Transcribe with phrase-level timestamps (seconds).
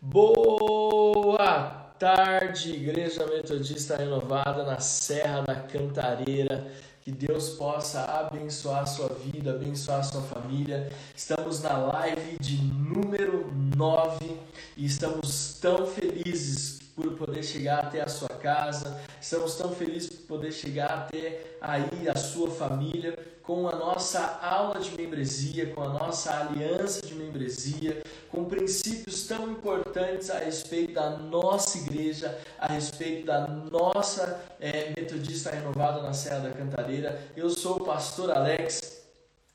[0.00, 6.70] Boa tarde, Igreja Metodista Renovada na Serra da Cantareira.
[7.02, 10.88] Que Deus possa abençoar a sua vida, abençoar a sua família.
[11.16, 14.38] Estamos na live de número 9
[14.76, 19.00] e estamos tão felizes por poder chegar até a sua casa.
[19.20, 23.18] Estamos tão felizes por poder chegar até aí a sua família
[23.48, 29.50] com a nossa aula de membresia, com a nossa aliança de membresia, com princípios tão
[29.50, 36.40] importantes a respeito da nossa igreja, a respeito da nossa é, metodista renovada na Serra
[36.40, 37.18] da Cantareira.
[37.34, 39.07] Eu sou o pastor Alex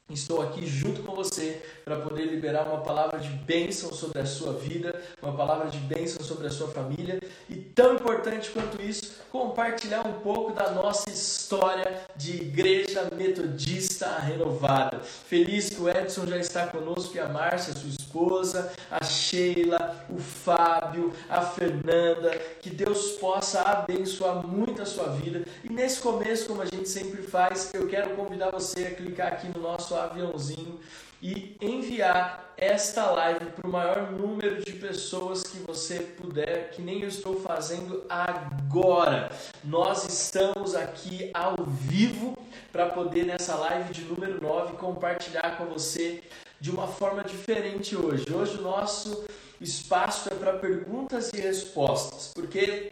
[0.10, 4.52] Estou aqui junto com você para poder liberar uma palavra de bênção sobre a sua
[4.52, 10.06] vida, uma palavra de bênção sobre a sua família e, tão importante quanto isso, compartilhar
[10.06, 15.00] um pouco da nossa história de igreja metodista renovada.
[15.00, 20.18] Feliz que o Edson já está conosco e a Márcia, sua esposa, a Sheila, o
[20.20, 22.38] Fábio, a Fernanda.
[22.62, 25.46] Que Deus possa abençoar muito a sua vida.
[25.64, 29.48] E nesse começo, como a gente sempre faz, eu quero convidar você a clicar aqui
[29.48, 30.80] no nosso aviãozinho
[31.22, 37.02] e enviar esta live para o maior número de pessoas que você puder, que nem
[37.02, 39.32] eu estou fazendo agora.
[39.64, 42.38] Nós estamos aqui ao vivo
[42.72, 46.22] para poder nessa live de número 9 compartilhar com você
[46.60, 48.26] de uma forma diferente hoje.
[48.34, 49.26] Hoje o nosso
[49.62, 52.92] espaço é para perguntas e respostas, porque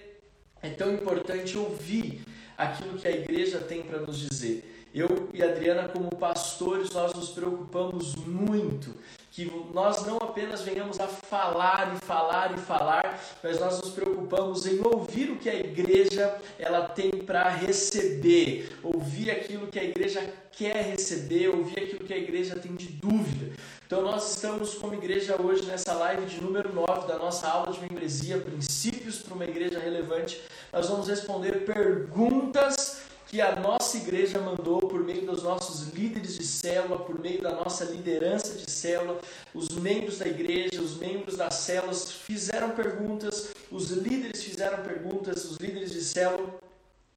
[0.62, 2.24] é tão importante ouvir
[2.58, 4.71] aquilo que a igreja tem para nos dizer.
[4.94, 8.94] Eu e Adriana, como pastores, nós nos preocupamos muito
[9.32, 14.66] que nós não apenas venhamos a falar e falar e falar, mas nós nos preocupamos
[14.66, 20.34] em ouvir o que a igreja ela tem para receber, ouvir aquilo que a igreja
[20.52, 23.56] quer receber, ouvir aquilo que a igreja tem de dúvida.
[23.88, 27.80] Então nós estamos como igreja hoje nessa live de número 9 da nossa aula de
[27.80, 30.42] membresia, princípios para uma igreja relevante.
[30.74, 36.44] Nós vamos responder perguntas que a nossa igreja mandou por meio dos nossos líderes de
[36.44, 39.22] célula, por meio da nossa liderança de célula,
[39.54, 45.56] os membros da igreja, os membros das células fizeram perguntas, os líderes fizeram perguntas, os
[45.56, 46.60] líderes de célula,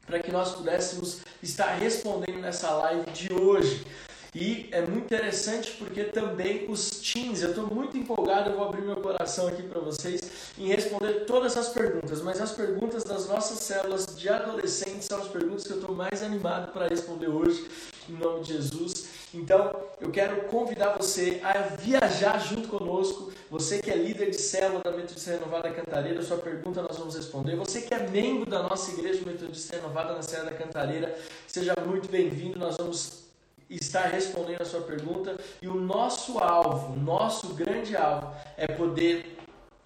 [0.07, 3.85] para que nós pudéssemos estar respondendo nessa live de hoje.
[4.35, 8.83] E é muito interessante porque também os teens, eu estou muito empolgado, eu vou abrir
[8.83, 10.21] meu coração aqui para vocês
[10.59, 15.29] em responder todas as perguntas, mas as perguntas das nossas células de adolescentes são as
[15.29, 17.65] perguntas que eu estou mais animado para responder hoje,
[18.09, 19.15] em nome de Jesus.
[19.33, 23.33] Então, eu quero convidar você a viajar junto conosco.
[23.51, 27.57] Você que é líder de célula da Metodista Renovada Cantareira, sua pergunta nós vamos responder.
[27.57, 31.19] Você que é membro da nossa igreja Metodista Renovada na Serra da Cantareira,
[31.49, 32.59] seja muito bem-vindo.
[32.59, 33.24] Nós vamos
[33.69, 39.39] estar respondendo a sua pergunta e o nosso alvo, nosso grande alvo é poder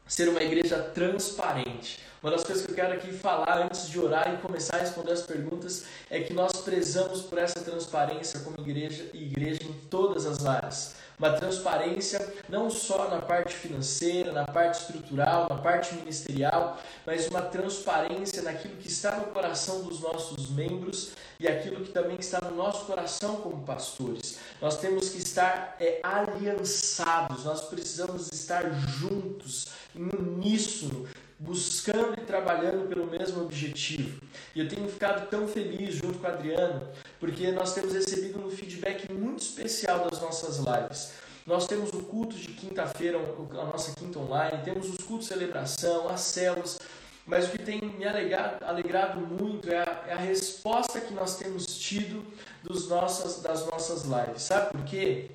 [0.07, 2.01] ser uma igreja transparente.
[2.23, 5.13] Uma das coisas que eu quero aqui falar antes de orar e começar a responder
[5.13, 10.27] as perguntas é que nós prezamos por essa transparência como igreja e igreja em todas
[10.27, 16.79] as áreas uma transparência não só na parte financeira, na parte estrutural, na parte ministerial,
[17.05, 22.17] mas uma transparência naquilo que está no coração dos nossos membros e aquilo que também
[22.19, 24.39] está no nosso coração como pastores.
[24.61, 32.89] Nós temos que estar é, aliançados, nós precisamos estar juntos, em uníssono, buscando e trabalhando
[32.89, 34.21] pelo mesmo objetivo.
[34.55, 36.89] E eu tenho ficado tão feliz junto com a Adriano,
[37.21, 41.13] porque nós temos recebido um feedback muito especial das nossas lives.
[41.47, 46.09] Nós temos o culto de quinta-feira, a nossa quinta online, temos os cultos de celebração,
[46.09, 46.79] as células,
[47.25, 51.37] mas o que tem me alegrado, alegrado muito é a, é a, resposta que nós
[51.37, 52.25] temos tido
[52.63, 54.43] dos nossas, das nossas lives.
[54.43, 55.31] Sabe por quê?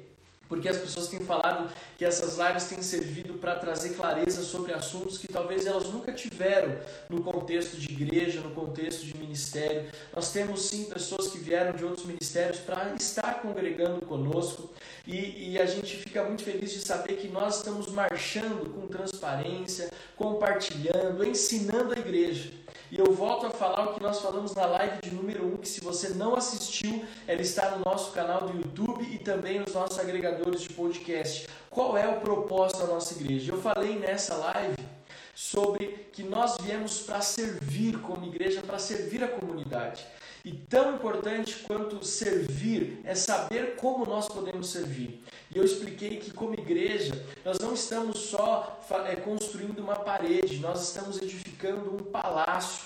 [0.47, 5.17] Porque as pessoas têm falado que essas lives têm servido para trazer clareza sobre assuntos
[5.17, 6.77] que talvez elas nunca tiveram
[7.09, 9.89] no contexto de igreja, no contexto de ministério.
[10.15, 14.69] Nós temos sim pessoas que vieram de outros ministérios para estar congregando conosco
[15.07, 19.89] e, e a gente fica muito feliz de saber que nós estamos marchando com transparência,
[20.15, 22.62] compartilhando, ensinando a igreja.
[22.93, 25.67] E eu volto a falar o que nós falamos na live de número 1, que
[25.67, 29.97] se você não assistiu, ela está no nosso canal do YouTube e também nos nossos
[29.97, 31.47] agregadores de podcast.
[31.71, 33.51] Qual é o propósito da nossa igreja?
[33.51, 34.77] Eu falei nessa live
[35.33, 40.05] sobre que nós viemos para servir como igreja, para servir a comunidade.
[40.45, 45.19] E tão importante quanto servir é saber como nós podemos servir.
[45.53, 47.13] E eu expliquei que, como igreja,
[47.45, 52.85] nós não estamos só é, construindo uma parede, nós estamos edificando um palácio.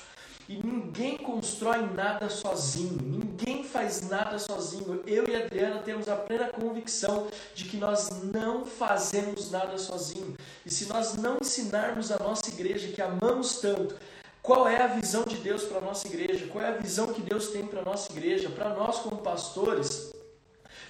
[0.49, 5.01] E ninguém constrói nada sozinho, ninguém faz nada sozinho.
[5.05, 10.35] Eu e a Adriana temos a plena convicção de que nós não fazemos nada sozinho.
[10.65, 13.95] E se nós não ensinarmos a nossa igreja que amamos tanto,
[14.41, 16.47] qual é a visão de Deus para a nossa igreja?
[16.47, 18.49] Qual é a visão que Deus tem para a nossa igreja?
[18.49, 20.13] Para nós, como pastores,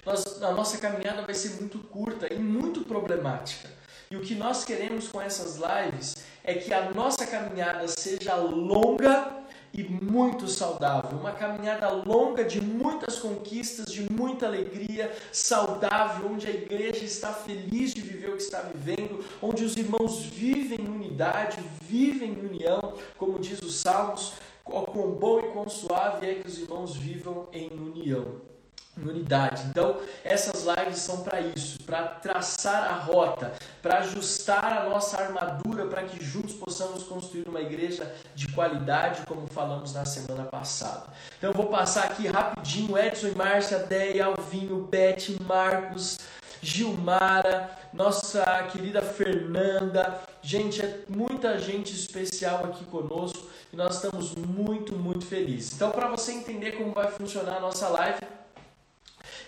[0.07, 3.69] nós, a nossa caminhada vai ser muito curta e muito problemática.
[4.09, 6.15] E o que nós queremos com essas lives
[6.45, 9.36] é que a nossa caminhada seja longa
[9.74, 11.19] e muito saudável.
[11.19, 17.94] Uma caminhada longa de muitas conquistas, de muita alegria, saudável, onde a igreja está feliz
[17.94, 22.94] de viver o que está vivendo, onde os irmãos vivem em unidade, vivem em união,
[23.18, 27.68] como diz os Salmos, quão bom e quão suave é que os irmãos vivam em
[27.68, 28.56] união
[29.06, 29.64] unidade.
[29.68, 35.86] Então, essas lives são para isso, para traçar a rota, para ajustar a nossa armadura,
[35.88, 41.06] para que juntos possamos construir uma igreja de qualidade, como falamos na semana passada.
[41.38, 46.18] Então, eu vou passar aqui rapidinho: Edson e Márcia, Deia, Alvinho, Beth, Marcos.
[46.62, 54.96] Gilmara, nossa querida Fernanda, gente, é muita gente especial aqui conosco e nós estamos muito,
[54.96, 55.74] muito felizes.
[55.74, 58.20] Então, para você entender como vai funcionar a nossa live,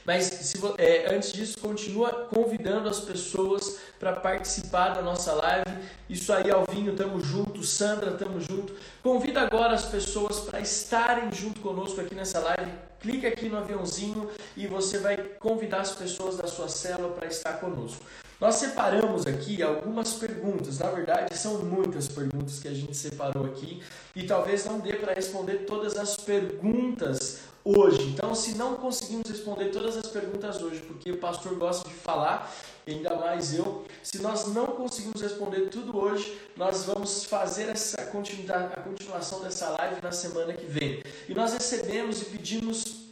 [0.06, 5.70] mas se, é, antes disso, continua convidando as pessoas para participar da nossa live.
[6.10, 7.64] Isso aí, Alvinho, tamo junto.
[7.64, 8.74] Sandra, tamo junto.
[9.04, 12.72] Convida agora as pessoas para estarem junto conosco aqui nessa live.
[13.00, 17.54] Clique aqui no aviãozinho e você vai convidar as pessoas da sua célula para estar
[17.54, 18.04] conosco.
[18.40, 23.84] Nós separamos aqui algumas perguntas, na verdade são muitas perguntas que a gente separou aqui
[24.16, 28.04] e talvez não dê para responder todas as perguntas hoje.
[28.10, 32.52] Então, se não conseguimos responder todas as perguntas hoje, porque o pastor gosta de falar,
[32.88, 38.74] ainda mais eu, se nós não conseguimos responder tudo hoje, nós vamos fazer essa continuidade,
[38.76, 41.04] a continuação dessa live na semana que vem.
[41.28, 43.10] E nós recebemos e pedimos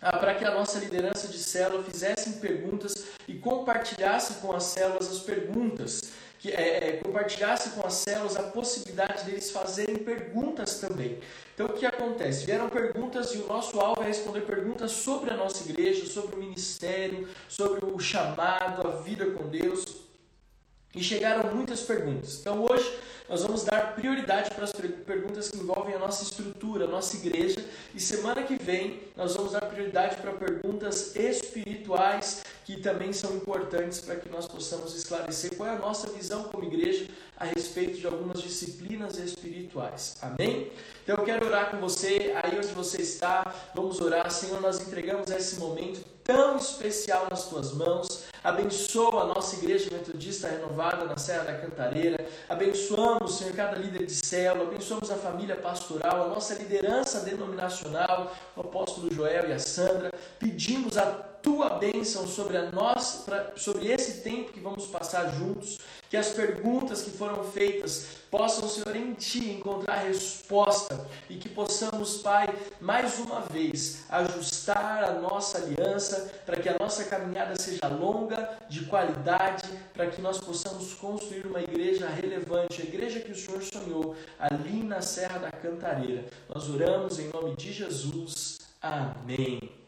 [0.00, 5.08] ah, para que a nossa liderança de célula fizesse perguntas e compartilhasse com as células
[5.10, 6.12] as perguntas
[6.44, 11.18] que é, é, compartilhasse com as células a possibilidade deles fazerem perguntas também.
[11.54, 12.44] Então o que acontece?
[12.44, 16.38] Vieram perguntas e o nosso alvo é responder perguntas sobre a nossa igreja, sobre o
[16.38, 19.86] ministério, sobre o chamado, a vida com Deus.
[20.94, 22.40] E chegaram muitas perguntas.
[22.40, 22.94] Então hoje
[23.26, 27.64] nós vamos dar prioridade para as perguntas que envolvem a nossa estrutura, a nossa igreja.
[27.94, 34.00] E semana que vem nós vamos dar prioridade para perguntas espirituais que também são importantes
[34.00, 38.06] para que nós possamos esclarecer qual é a nossa visão como igreja a respeito de
[38.06, 40.16] algumas disciplinas espirituais.
[40.22, 40.72] Amém?
[41.02, 44.30] Então eu quero orar com você, aí onde você está, vamos orar.
[44.30, 48.24] Senhor, nós entregamos esse momento tão especial nas tuas mãos.
[48.42, 52.26] Abençoa a nossa igreja metodista renovada na Serra da Cantareira.
[52.48, 54.68] Abençoamos, Senhor, cada líder de célula.
[54.68, 60.10] Abençoamos a família pastoral, a nossa liderança denominacional, o apóstolo Joel e a Sandra.
[60.38, 65.78] Pedimos a tua bênção sobre a nós, pra, sobre esse tempo que vamos passar juntos,
[66.08, 72.16] que as perguntas que foram feitas possam, Senhor, em Ti encontrar resposta e que possamos,
[72.18, 72.48] Pai,
[72.80, 78.86] mais uma vez ajustar a nossa aliança para que a nossa caminhada seja longa, de
[78.86, 84.16] qualidade, para que nós possamos construir uma igreja relevante, a igreja que o Senhor sonhou
[84.38, 86.24] ali na Serra da Cantareira.
[86.52, 88.60] Nós oramos em nome de Jesus.
[88.80, 89.83] Amém.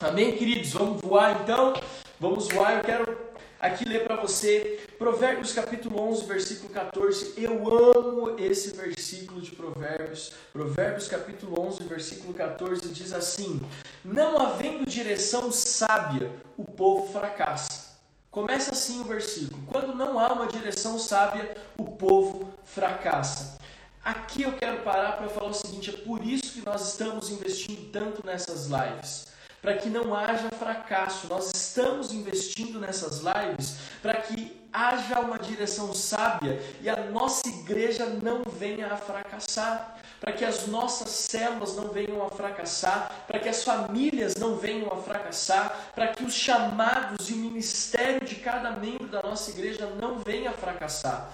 [0.00, 0.72] Amém, queridos?
[0.72, 1.74] Vamos voar então?
[2.18, 2.78] Vamos voar.
[2.78, 3.18] Eu quero
[3.60, 7.34] aqui ler para você Provérbios capítulo 11, versículo 14.
[7.36, 10.32] Eu amo esse versículo de Provérbios.
[10.52, 13.60] Provérbios capítulo 11, versículo 14 diz assim:
[14.04, 17.94] Não havendo direção sábia, o povo fracassa.
[18.30, 23.58] Começa assim o versículo: Quando não há uma direção sábia, o povo fracassa.
[24.04, 27.90] Aqui eu quero parar para falar o seguinte: é por isso que nós estamos investindo
[27.90, 29.33] tanto nessas lives
[29.64, 31.26] para que não haja fracasso.
[31.26, 38.04] Nós estamos investindo nessas lives para que haja uma direção sábia e a nossa igreja
[38.04, 43.48] não venha a fracassar, para que as nossas células não venham a fracassar, para que
[43.48, 48.72] as famílias não venham a fracassar, para que os chamados e o ministério de cada
[48.72, 51.32] membro da nossa igreja não venha a fracassar.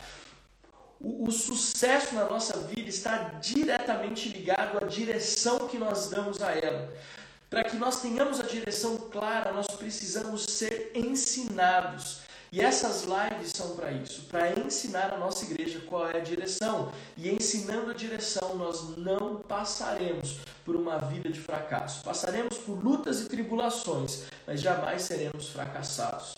[1.00, 6.52] O, o, sucesso na nossa vida está diretamente ligado à direção que nós damos a
[6.52, 6.92] ela.
[7.50, 12.20] Para que nós tenhamos a direção clara, nós precisamos ser ensinados.
[12.52, 16.92] E essas lives são para isso, para ensinar a nossa igreja qual é a direção.
[17.16, 22.04] E ensinando a direção, nós não passaremos por uma vida de fracasso.
[22.04, 26.34] Passaremos por lutas e tribulações, mas jamais seremos fracassados.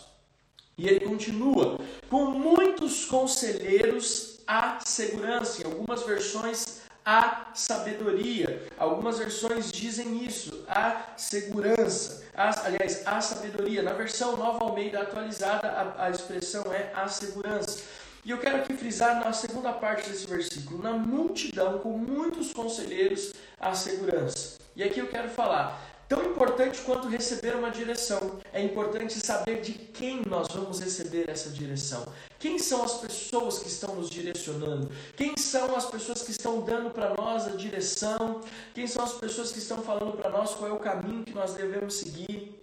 [0.78, 1.78] E ele continua:
[2.08, 5.62] com muitos conselheiros há segurança.
[5.62, 8.66] Em algumas versões a sabedoria.
[8.78, 12.22] Algumas versões dizem isso, a segurança.
[12.34, 13.82] A, aliás, a sabedoria.
[13.82, 17.82] Na versão Nova Almeida atualizada, a, a expressão é a segurança.
[18.24, 23.32] E eu quero aqui frisar na segunda parte desse versículo: na multidão com muitos conselheiros,
[23.58, 24.58] a segurança.
[24.76, 29.72] E aqui eu quero falar Tão importante quanto receber uma direção, é importante saber de
[29.72, 32.06] quem nós vamos receber essa direção.
[32.38, 34.90] Quem são as pessoas que estão nos direcionando?
[35.16, 38.42] Quem são as pessoas que estão dando para nós a direção?
[38.74, 41.54] Quem são as pessoas que estão falando para nós qual é o caminho que nós
[41.54, 42.62] devemos seguir?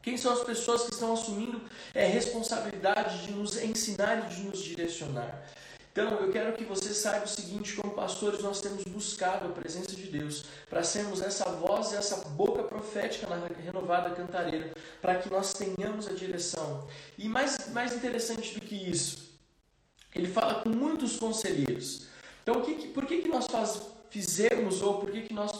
[0.00, 1.60] Quem são as pessoas que estão assumindo
[1.92, 5.42] é, responsabilidade de nos ensinar e de nos direcionar?
[5.94, 9.94] Então, eu quero que você saiba o seguinte: como pastores, nós temos buscado a presença
[9.94, 15.30] de Deus para sermos essa voz e essa boca profética na renovada cantareira, para que
[15.30, 16.88] nós tenhamos a direção.
[17.16, 19.38] E mais, mais interessante do que isso,
[20.12, 22.08] ele fala com muitos conselheiros.
[22.42, 25.52] Então, que, por que, que nós faz, fizemos ou por que, que nós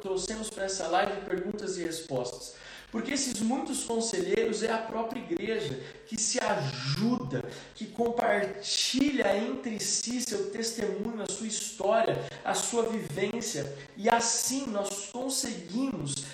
[0.00, 2.54] trouxemos para essa live perguntas e respostas?
[2.90, 7.44] Porque esses muitos conselheiros é a própria igreja que se ajuda,
[7.74, 15.08] que compartilha entre si seu testemunho, a sua história, a sua vivência, e assim nós
[15.12, 16.24] conseguimos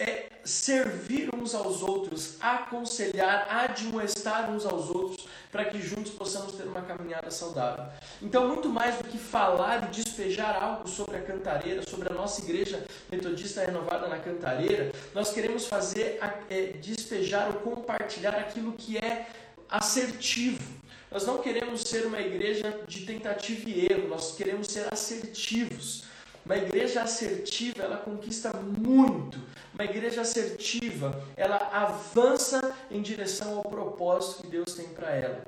[0.00, 6.62] é, servir uns aos outros, aconselhar, admoestar uns aos outros, para que juntos possamos ter
[6.62, 7.84] uma caminhada saudável.
[8.22, 12.40] Então, muito mais do que falar e despejar algo sobre a cantareira, sobre a nossa
[12.40, 16.18] igreja metodista renovada na cantareira, nós queremos fazer
[16.48, 19.26] é, despejar ou compartilhar aquilo que é
[19.68, 20.62] assertivo.
[21.10, 26.04] Nós não queremos ser uma igreja de tentativa e erro, nós queremos ser assertivos.
[26.44, 29.38] Uma igreja assertiva, ela conquista muito.
[29.74, 35.44] Uma igreja assertiva, ela avança em direção ao propósito que Deus tem para ela.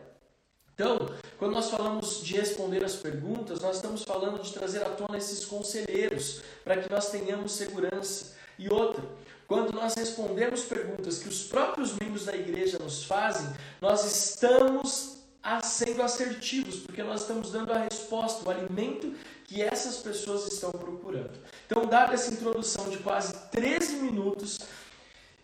[0.74, 0.98] Então,
[1.38, 5.44] quando nós falamos de responder as perguntas, nós estamos falando de trazer à tona esses
[5.44, 8.34] conselheiros para que nós tenhamos segurança.
[8.58, 9.04] E outra,
[9.46, 13.46] quando nós respondemos perguntas que os próprios membros da igreja nos fazem,
[13.80, 15.18] nós estamos
[15.62, 21.38] sendo assertivos, porque nós estamos dando a resposta, o alimento que essas pessoas estão procurando.
[21.66, 24.58] Então, dada essa introdução de quase 13 minutos,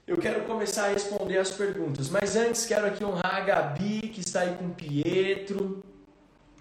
[0.07, 2.09] eu quero começar a responder as perguntas.
[2.09, 5.85] Mas antes, quero aqui honrar a Gabi, que está aí com o Pietro,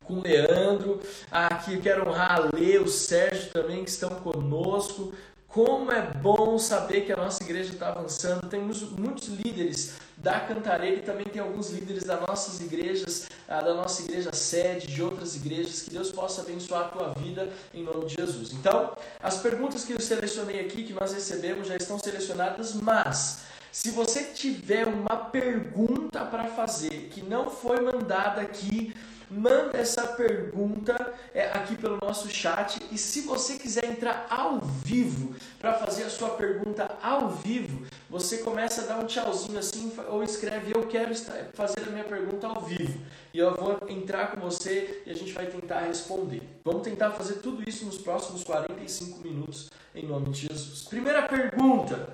[0.03, 1.01] com o Leandro.
[1.31, 5.13] Aqui quero honrar a Lê, o Sérgio também, que estão conosco.
[5.47, 8.47] Como é bom saber que a nossa igreja está avançando.
[8.49, 13.73] Temos muitos líderes da Cantareira e também tem alguns líderes das nossas igrejas, ah, da
[13.73, 15.83] nossa igreja sede, de outras igrejas.
[15.83, 18.51] Que Deus possa abençoar a tua vida em nome de Jesus.
[18.53, 23.39] Então, as perguntas que eu selecionei aqui, que nós recebemos, já estão selecionadas, mas
[23.71, 28.93] se você tiver uma pergunta para fazer que não foi mandada aqui,
[29.29, 32.79] manda essa pergunta é, aqui pelo nosso chat.
[32.91, 38.37] E se você quiser entrar ao vivo para fazer a sua pergunta ao vivo, você
[38.39, 41.13] começa a dar um tchauzinho assim ou escreve eu quero
[41.53, 42.99] fazer a minha pergunta ao vivo.
[43.33, 46.41] E eu vou entrar com você e a gente vai tentar responder.
[46.63, 50.83] Vamos tentar fazer tudo isso nos próximos 45 minutos em nome de Jesus.
[50.83, 52.07] Primeira pergunta.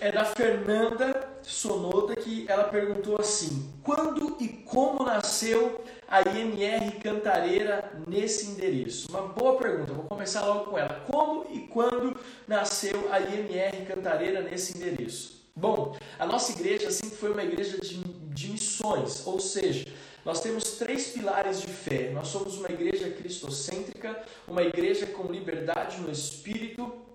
[0.00, 7.92] É da Fernanda Sonoda que ela perguntou assim: quando e como nasceu a IMR Cantareira
[8.06, 9.08] nesse endereço?
[9.10, 11.04] Uma boa pergunta, vou começar logo com ela.
[11.06, 15.36] Como e quando nasceu a IMR Cantareira nesse endereço?
[15.54, 19.86] Bom, a nossa igreja sempre foi uma igreja de, de missões, ou seja,
[20.26, 22.10] nós temos três pilares de fé.
[22.10, 27.05] Nós somos uma igreja cristocêntrica, uma igreja com liberdade no espírito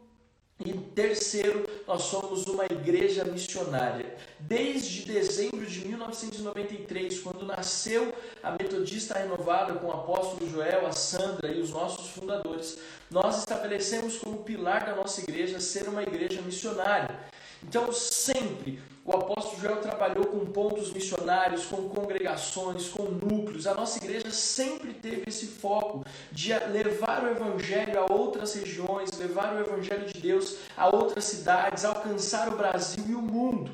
[0.65, 4.15] e terceiro, nós somos uma igreja missionária.
[4.39, 8.13] Desde dezembro de 1993, quando nasceu
[8.43, 14.17] a Metodista Renovada com o apóstolo Joel, a Sandra e os nossos fundadores, nós estabelecemos
[14.17, 17.19] como pilar da nossa igreja ser uma igreja missionária.
[17.63, 23.65] Então, sempre o apóstolo Joel trabalhou com pontos missionários, com congregações, com núcleos.
[23.65, 29.55] A nossa igreja sempre teve esse foco de levar o evangelho a outras regiões, levar
[29.55, 33.72] o evangelho de Deus a outras cidades, alcançar o Brasil e o mundo.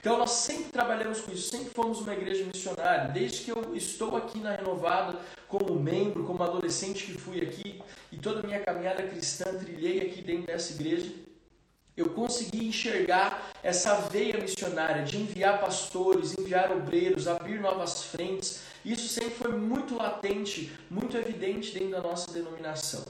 [0.00, 3.12] Então nós sempre trabalhamos com isso, sempre fomos uma igreja missionária.
[3.12, 8.16] Desde que eu estou aqui na Renovada, como membro, como adolescente que fui aqui, e
[8.16, 11.12] toda a minha caminhada cristã trilhei aqui dentro dessa igreja,
[11.96, 18.62] eu consegui enxergar essa veia missionária de enviar pastores, enviar obreiros, abrir novas frentes.
[18.84, 23.04] Isso sempre foi muito latente, muito evidente dentro da nossa denominação.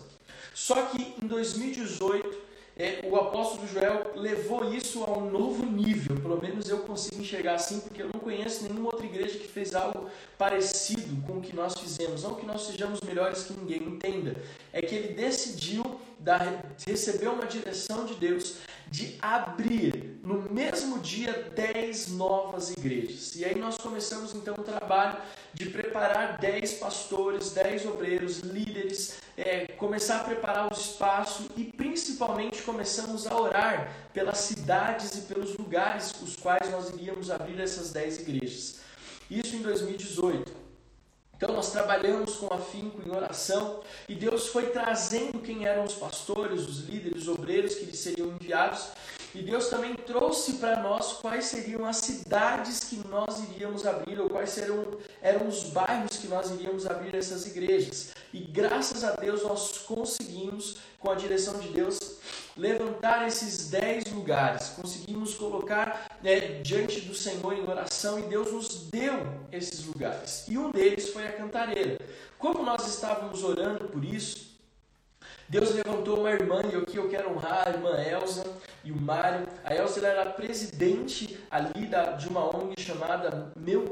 [0.52, 2.51] Só que em 2018
[2.82, 7.54] é, o apóstolo Joel levou isso a um novo nível, pelo menos eu consigo enxergar
[7.54, 11.54] assim, porque eu não conheço nenhuma outra igreja que fez algo parecido com o que
[11.54, 12.24] nós fizemos.
[12.24, 14.34] Não que nós sejamos melhores que ninguém, entenda.
[14.72, 18.56] É que ele decidiu dar, receber uma direção de Deus
[18.90, 23.36] de abrir no mesmo dia dez novas igrejas.
[23.36, 25.18] E aí nós começamos então o trabalho
[25.54, 32.62] de preparar dez pastores, dez obreiros, líderes, é, começar a preparar o espaço e principalmente
[32.62, 38.20] começamos a orar pelas cidades e pelos lugares os quais nós iríamos abrir essas dez
[38.20, 38.80] igrejas.
[39.30, 40.61] Isso em 2018.
[41.42, 46.60] Então nós trabalhamos com afinco em oração e Deus foi trazendo quem eram os pastores,
[46.68, 48.90] os líderes, os obreiros que lhes seriam enviados.
[49.34, 54.30] E Deus também trouxe para nós quais seriam as cidades que nós iríamos abrir, ou
[54.30, 58.10] quais eram, os bairros que nós iríamos abrir essas igrejas.
[58.32, 61.98] E graças a Deus nós conseguimos, com a direção de Deus,
[62.56, 68.90] levantar esses dez lugares, conseguimos colocar né, diante do Senhor em oração e Deus nos
[68.90, 70.46] deu esses lugares.
[70.48, 71.98] E um deles foi a cantareira.
[72.38, 74.52] Como nós estávamos orando por isso,
[75.48, 78.42] Deus levantou uma irmã, e aqui eu quero honrar a irmã Elsa
[78.82, 79.46] e o Mário.
[79.62, 83.84] A Elsa era presidente ali da, de uma ONG chamada Meu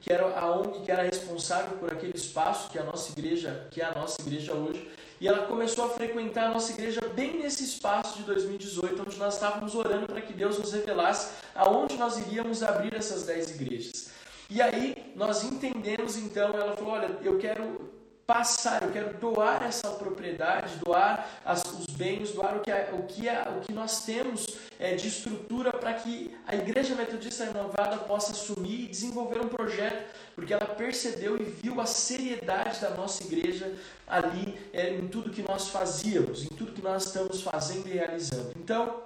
[0.00, 3.82] que era a ONG que era responsável por aquele espaço que a nossa igreja, que
[3.82, 4.90] é a nossa igreja hoje.
[5.24, 9.32] E ela começou a frequentar a nossa igreja bem nesse espaço de 2018, onde nós
[9.32, 14.10] estávamos orando para que Deus nos revelasse aonde nós iríamos abrir essas dez igrejas.
[14.50, 17.90] E aí nós entendemos então, ela falou: Olha, eu quero
[18.26, 23.28] passar, eu quero doar essa propriedade, doar as, os bens, doar o que, o, que
[23.28, 24.46] o que nós temos
[24.78, 30.14] é, de estrutura para que a Igreja Metodista Renovada possa assumir e desenvolver um projeto,
[30.34, 33.72] porque ela percebeu e viu a seriedade da nossa igreja
[34.06, 38.52] ali é, em tudo que nós fazíamos, em tudo que nós estamos fazendo e realizando.
[38.56, 39.02] Então,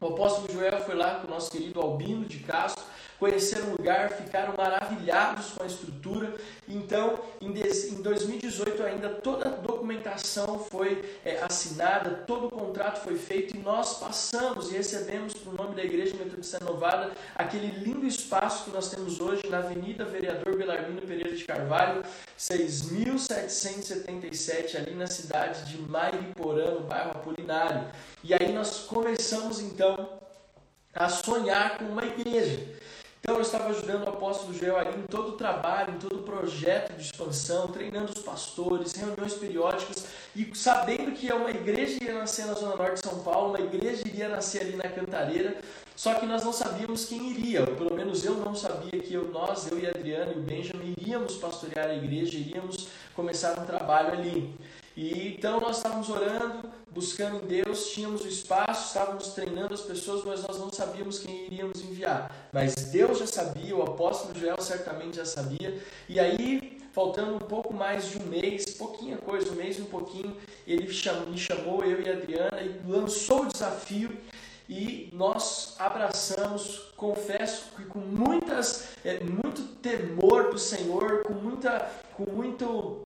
[0.00, 2.82] o apóstolo Joel foi lá com o nosso querido Albino de Castro,
[3.20, 6.34] conheceram o lugar, ficaram maravilhados com a estrutura.
[6.66, 13.54] Então, em 2018 ainda toda a documentação foi é, assinada, todo o contrato foi feito
[13.54, 18.64] e nós passamos e recebemos para o nome da Igreja Metodista Renovada aquele lindo espaço
[18.64, 22.02] que nós temos hoje na Avenida Vereador Belarmino Pereira de Carvalho,
[22.38, 27.90] 6.777, ali na cidade de Mairiporã, no bairro Apolinário.
[28.24, 30.18] E aí nós começamos então
[30.94, 32.79] a sonhar com uma igreja.
[33.20, 36.22] Então eu estava ajudando o apóstolo Joel ali em todo o trabalho, em todo o
[36.22, 42.46] projeto de expansão, treinando os pastores, reuniões periódicas e sabendo que uma igreja iria nascer
[42.46, 45.58] na Zona Norte de São Paulo, uma igreja iria nascer ali na Cantareira,
[45.94, 49.28] só que nós não sabíamos quem iria, ou pelo menos eu não sabia que eu,
[49.30, 54.12] nós, eu e Adriano e o Benjamin iríamos pastorear a igreja, iríamos começar um trabalho
[54.14, 54.54] ali.
[54.96, 60.42] E então nós estávamos orando, buscando Deus, tínhamos o espaço, estávamos treinando as pessoas, mas
[60.42, 62.50] nós não sabíamos quem iríamos enviar.
[62.52, 65.80] Mas Deus já sabia, o apóstolo Joel certamente já sabia.
[66.08, 69.86] E aí, faltando um pouco mais de um mês, pouquinha coisa, um mês e um
[69.86, 74.16] pouquinho, ele me chamou, eu e a Adriana, e lançou o desafio.
[74.68, 82.24] E nós abraçamos, confesso que com muitas, é, muito temor do Senhor, com muita, com
[82.30, 83.04] muito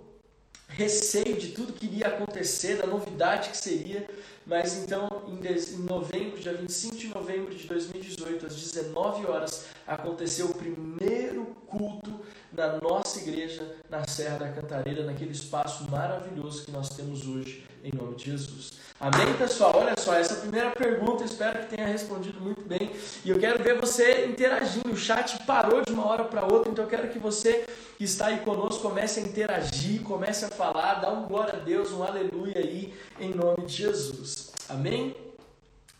[0.76, 4.06] receio de tudo que iria acontecer, da novidade que seria,
[4.46, 10.54] mas então em novembro, dia 25 de novembro de 2018, às 19 horas, aconteceu o
[10.54, 12.20] primeiro culto
[12.52, 17.92] na nossa igreja na Serra da Cantareira, naquele espaço maravilhoso que nós temos hoje, em
[17.92, 18.72] nome de Jesus.
[19.00, 19.76] Amém, pessoal?
[19.76, 22.92] Olha só, essa primeira pergunta, espero que tenha respondido muito bem.
[23.24, 24.92] E eu quero ver você interagindo.
[24.92, 27.66] O chat parou de uma hora para outra, então eu quero que você
[27.98, 31.90] que está aí conosco comece a interagir, comece a falar, dá um glória a Deus,
[31.90, 34.52] um aleluia aí, em nome de Jesus.
[34.68, 35.14] Amém?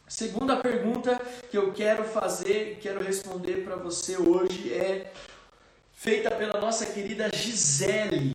[0.07, 5.12] Segunda pergunta que eu quero fazer, quero responder para você hoje é
[5.92, 8.35] feita pela nossa querida Gisele.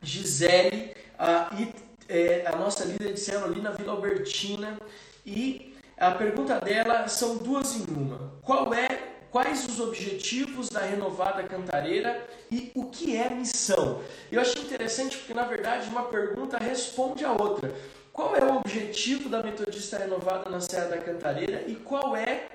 [0.00, 1.50] Gisele, a,
[2.10, 4.78] é, a nossa líder de célula ali na Vila Albertina.
[5.24, 8.32] E a pergunta dela são duas em uma.
[8.42, 14.02] Qual é quais os objetivos da renovada cantareira e o que é missão.
[14.30, 17.72] Eu achei interessante porque, na verdade, uma pergunta responde a outra.
[18.12, 22.48] Qual é o objetivo da Metodista Renovada na Serra da Cantareira e qual é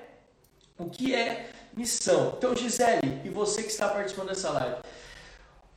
[0.78, 2.34] o que é missão?
[2.36, 4.76] Então, Gisele, e você que está participando dessa live,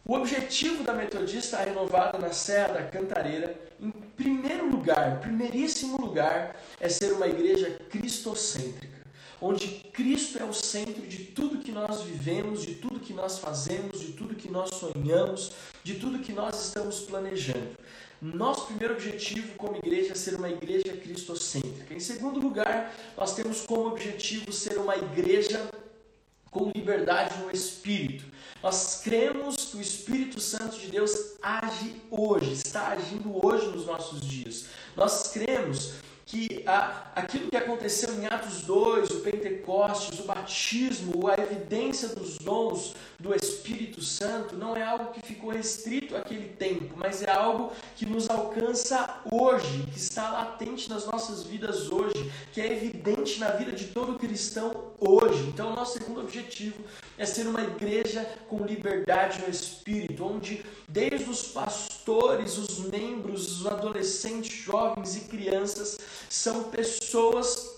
[0.10, 6.90] o objetivo da Metodista Renovada na Serra da Cantareira, em primeiro lugar, primeiríssimo lugar, é
[6.90, 8.98] ser uma igreja cristocêntrica
[9.42, 14.02] onde Cristo é o centro de tudo que nós vivemos, de tudo que nós fazemos,
[14.02, 17.78] de tudo que nós sonhamos, de tudo que nós estamos planejando.
[18.22, 21.94] Nosso primeiro objetivo como igreja é ser uma igreja cristocêntrica.
[21.94, 25.70] Em segundo lugar, nós temos como objetivo ser uma igreja
[26.52, 28.26] com liberdade no espírito.
[28.62, 34.20] Nós cremos que o Espírito Santo de Deus age hoje, está agindo hoje nos nossos
[34.22, 34.66] dias.
[34.98, 35.94] Nós cremos
[36.30, 42.38] que a, aquilo que aconteceu em Atos 2, o Pentecostes, o batismo, a evidência dos
[42.38, 47.72] dons do Espírito Santo, não é algo que ficou restrito àquele tempo, mas é algo
[47.96, 53.50] que nos alcança hoje, que está latente nas nossas vidas hoje, que é evidente na
[53.50, 55.48] vida de todo cristão hoje.
[55.48, 56.78] Então, nosso segundo objetivo
[57.20, 63.68] é ser uma igreja com liberdade no Espírito, onde desde os pastores, os membros, os
[63.68, 67.78] adolescentes, jovens e crianças, são pessoas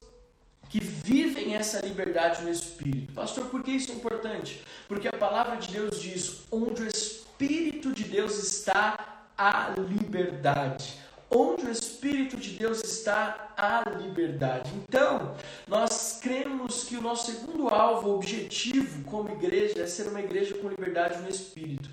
[0.69, 3.13] que vivem essa liberdade no Espírito.
[3.13, 4.63] Pastor, por que isso é importante?
[4.87, 10.93] Porque a palavra de Deus diz: onde o Espírito de Deus está, a liberdade.
[11.29, 14.69] Onde o Espírito de Deus está, a liberdade.
[14.75, 15.35] Então,
[15.67, 20.69] nós cremos que o nosso segundo alvo, objetivo como igreja, é ser uma igreja com
[20.69, 21.89] liberdade no Espírito.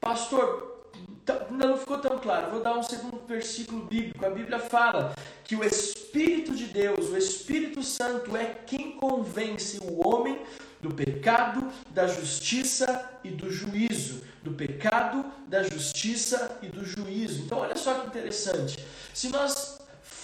[0.00, 0.78] Pastor,
[1.24, 2.50] Tá, não ficou tão claro.
[2.50, 4.24] Vou dar um segundo versículo bíblico.
[4.24, 10.08] A Bíblia fala que o Espírito de Deus, o Espírito Santo, é quem convence o
[10.08, 10.40] homem
[10.80, 14.22] do pecado, da justiça e do juízo.
[14.42, 17.42] Do pecado, da justiça e do juízo.
[17.42, 18.82] Então, olha só que interessante.
[19.12, 19.77] Se nós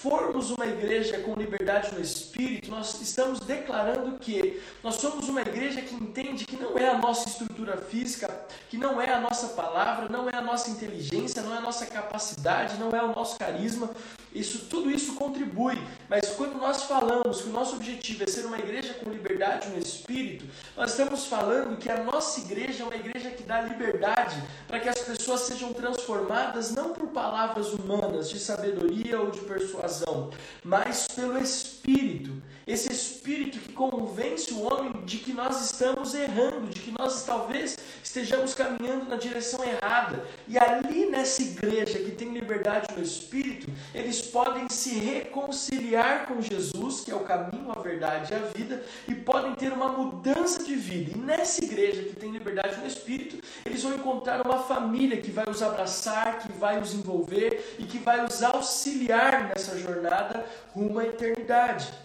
[0.05, 5.81] formos uma igreja com liberdade no espírito, nós estamos declarando que nós somos uma igreja
[5.81, 8.29] que entende que não é a nossa estrutura física,
[8.69, 11.87] que não é a nossa palavra, não é a nossa inteligência, não é a nossa
[11.87, 13.89] capacidade, não é o nosso carisma.
[14.35, 18.59] Isso, tudo isso contribui, mas quando nós falamos que o nosso objetivo é ser uma
[18.59, 20.45] igreja com liberdade no espírito,
[20.77, 24.89] nós estamos falando que a nossa igreja é uma igreja que dá liberdade para que
[24.89, 30.31] as pessoas sejam transformadas não por palavras humanas de sabedoria ou de persuasão
[30.63, 32.33] mas pelo Espírito.
[32.67, 37.77] Esse Espírito que convence o homem de que nós estamos errando, de que nós talvez
[38.03, 40.25] estejamos caminhando na direção errada.
[40.49, 47.01] E ali nessa igreja que tem liberdade no Espírito, eles podem se reconciliar com Jesus,
[47.01, 50.75] que é o caminho, a verdade e a vida, e podem ter uma mudança de
[50.75, 51.13] vida.
[51.15, 55.45] E nessa igreja que tem liberdade no Espírito, eles vão encontrar uma família que vai
[55.49, 61.05] os abraçar, que vai os envolver e que vai os auxiliar nessa jornada rumo à
[61.05, 62.04] eternidade.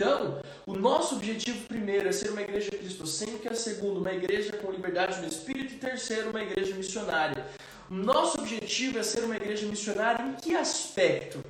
[0.00, 5.20] Então, o nosso objetivo primeiro é ser uma igreja cristocêntrica, segundo, uma igreja com liberdade
[5.20, 7.46] no espírito e terceiro, uma igreja missionária.
[7.90, 11.44] O nosso objetivo é ser uma igreja missionária em que aspecto?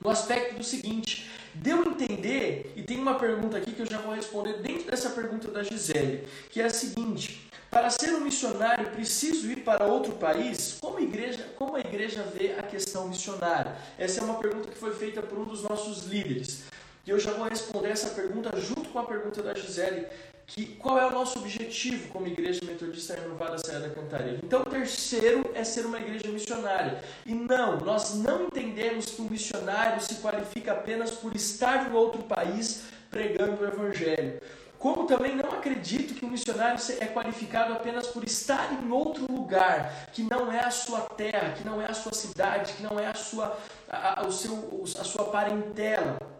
[0.00, 4.14] No aspecto do seguinte, deu entender, e tem uma pergunta aqui que eu já vou
[4.14, 9.50] responder dentro dessa pergunta da Gisele, que é a seguinte: para ser um missionário, preciso
[9.50, 10.78] ir para outro país?
[10.80, 13.76] Como a igreja, como a igreja vê a questão missionária?
[13.98, 16.62] Essa é uma pergunta que foi feita por um dos nossos líderes.
[17.08, 20.06] E eu já vou responder essa pergunta junto com a pergunta da Gisele,
[20.46, 24.40] que qual é o nosso objetivo como igreja metodista renovada Serra da Cantareira?
[24.44, 27.02] Então, o terceiro é ser uma igreja missionária.
[27.24, 32.24] E não, nós não entendemos que um missionário se qualifica apenas por estar em outro
[32.24, 34.38] país pregando o evangelho.
[34.78, 40.10] Como também não acredito que um missionário é qualificado apenas por estar em outro lugar,
[40.12, 43.06] que não é a sua terra, que não é a sua cidade, que não é
[43.06, 46.37] a sua, a, a, o seu, a sua parentela.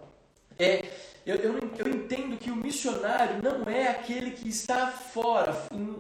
[0.59, 0.85] É,
[1.25, 5.55] eu, eu, eu, entendo que o missionário não é aquele que está fora,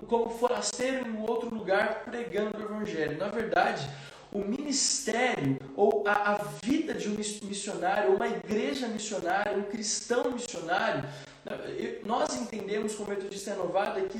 [0.06, 3.18] como forasteiro em outro lugar pregando o evangelho.
[3.18, 3.88] Na verdade,
[4.32, 11.04] o ministério ou a, a vida de um missionário, uma igreja missionária, um cristão missionário,
[12.04, 14.18] nós entendemos como metodista renovada que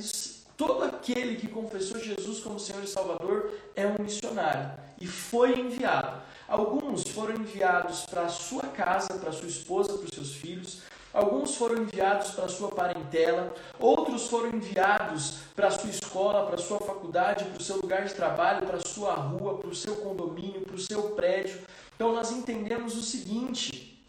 [0.57, 6.21] todo aquele que confessou Jesus como Senhor e Salvador é um missionário e foi enviado.
[6.49, 10.81] Alguns foram enviados para a sua casa, para sua esposa, para os seus filhos.
[11.13, 16.55] Alguns foram enviados para a sua parentela, outros foram enviados para a sua escola, para
[16.55, 19.75] a sua faculdade, para o seu lugar de trabalho, para a sua rua, para o
[19.75, 21.61] seu condomínio, para o seu prédio.
[21.95, 24.03] Então nós entendemos o seguinte: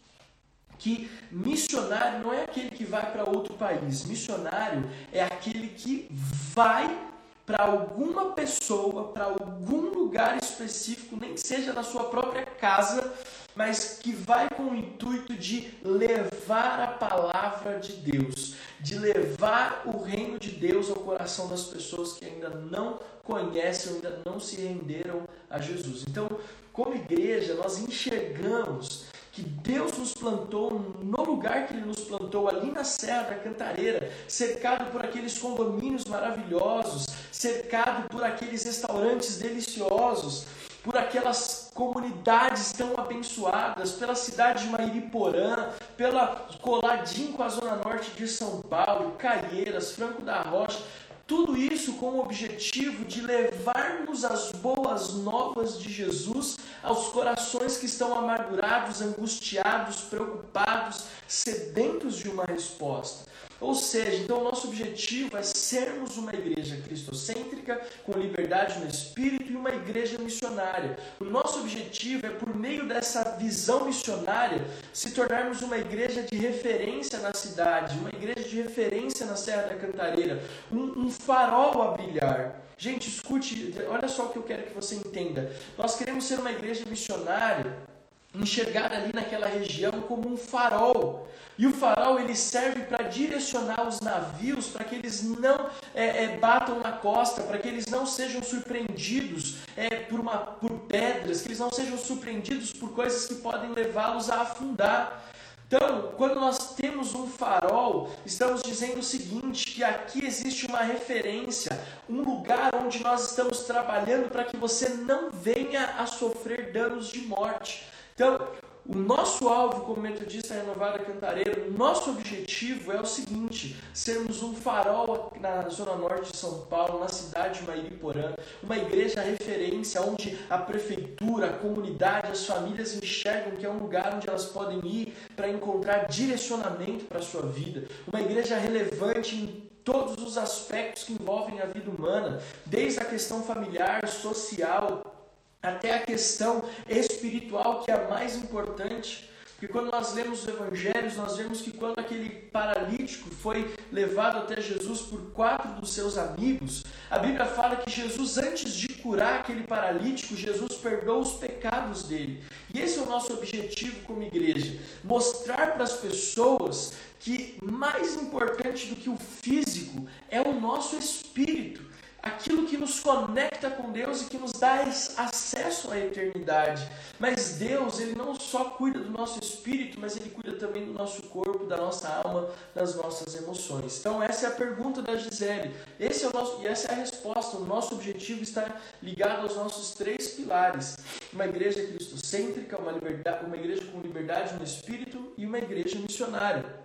[0.78, 6.08] que missionário não é aquele que vai para outro país, missionário é aquele que
[6.54, 7.10] vai
[7.50, 13.12] para alguma pessoa, para algum lugar específico, nem seja na sua própria casa,
[13.56, 20.00] mas que vai com o intuito de levar a palavra de Deus, de levar o
[20.00, 25.24] reino de Deus ao coração das pessoas que ainda não conhecem, ainda não se renderam
[25.50, 26.04] a Jesus.
[26.08, 26.28] Então,
[26.72, 30.70] como igreja, nós enxergamos que Deus nos plantou
[31.02, 36.04] no lugar que Ele nos plantou, ali na Serra da Cantareira, cercado por aqueles condomínios
[36.04, 40.46] maravilhosos, cercado por aqueles restaurantes deliciosos,
[40.82, 48.10] por aquelas comunidades tão abençoadas, pela cidade de Mairiporã, pela coladinho com a zona norte
[48.12, 50.82] de São Paulo, Caieiras, Franco da Rocha,
[51.30, 57.86] tudo isso com o objetivo de levarmos as boas novas de Jesus aos corações que
[57.86, 63.29] estão amargurados, angustiados, preocupados, sedentos de uma resposta.
[63.60, 69.52] Ou seja, então o nosso objetivo é sermos uma igreja cristocêntrica, com liberdade no espírito
[69.52, 70.98] e uma igreja missionária.
[71.20, 77.18] O nosso objetivo é, por meio dessa visão missionária, se tornarmos uma igreja de referência
[77.18, 80.42] na cidade, uma igreja de referência na Serra da Cantareira,
[80.72, 82.62] um, um farol a brilhar.
[82.78, 85.52] Gente, escute, olha só o que eu quero que você entenda.
[85.76, 87.89] Nós queremos ser uma igreja missionária
[88.34, 91.28] enxergar ali naquela região como um farol.
[91.58, 96.36] E o farol ele serve para direcionar os navios para que eles não é, é,
[96.38, 101.48] batam na costa, para que eles não sejam surpreendidos é, por, uma, por pedras, que
[101.48, 105.22] eles não sejam surpreendidos por coisas que podem levá-los a afundar.
[105.66, 111.78] Então, quando nós temos um farol, estamos dizendo o seguinte: que aqui existe uma referência,
[112.08, 117.20] um lugar onde nós estamos trabalhando para que você não venha a sofrer danos de
[117.20, 117.86] morte.
[118.20, 118.38] Então,
[118.86, 125.32] o nosso alvo como metodista renovada cantareira, nosso objetivo é o seguinte: sermos um farol
[125.40, 130.58] na zona norte de São Paulo, na cidade de Mairiporã, uma igreja referência onde a
[130.58, 135.48] prefeitura, a comunidade, as famílias enxergam que é um lugar onde elas podem ir para
[135.48, 141.58] encontrar direcionamento para a sua vida, uma igreja relevante em todos os aspectos que envolvem
[141.62, 145.19] a vida humana, desde a questão familiar, social,
[145.62, 149.28] até a questão espiritual, que é a mais importante.
[149.60, 154.58] Porque quando nós lemos os evangelhos, nós vemos que quando aquele paralítico foi levado até
[154.58, 159.64] Jesus por quatro dos seus amigos, a Bíblia fala que Jesus, antes de curar aquele
[159.64, 162.42] paralítico, Jesus perdoou os pecados dele.
[162.72, 168.86] E esse é o nosso objetivo como igreja: mostrar para as pessoas que mais importante
[168.86, 171.89] do que o físico é o nosso espírito
[172.22, 174.82] aquilo que nos conecta com Deus e que nos dá
[175.16, 176.88] acesso à eternidade.
[177.18, 181.22] Mas Deus, ele não só cuida do nosso espírito, mas ele cuida também do nosso
[181.24, 183.98] corpo, da nossa alma, das nossas emoções.
[183.98, 185.74] Então essa é a pergunta da Gisele.
[185.98, 187.56] Esse é o nosso e essa é a resposta.
[187.56, 190.96] O nosso objetivo está ligado aos nossos três pilares:
[191.32, 196.79] uma igreja cristocêntrica, uma liberdade, uma igreja com liberdade no espírito e uma igreja missionária.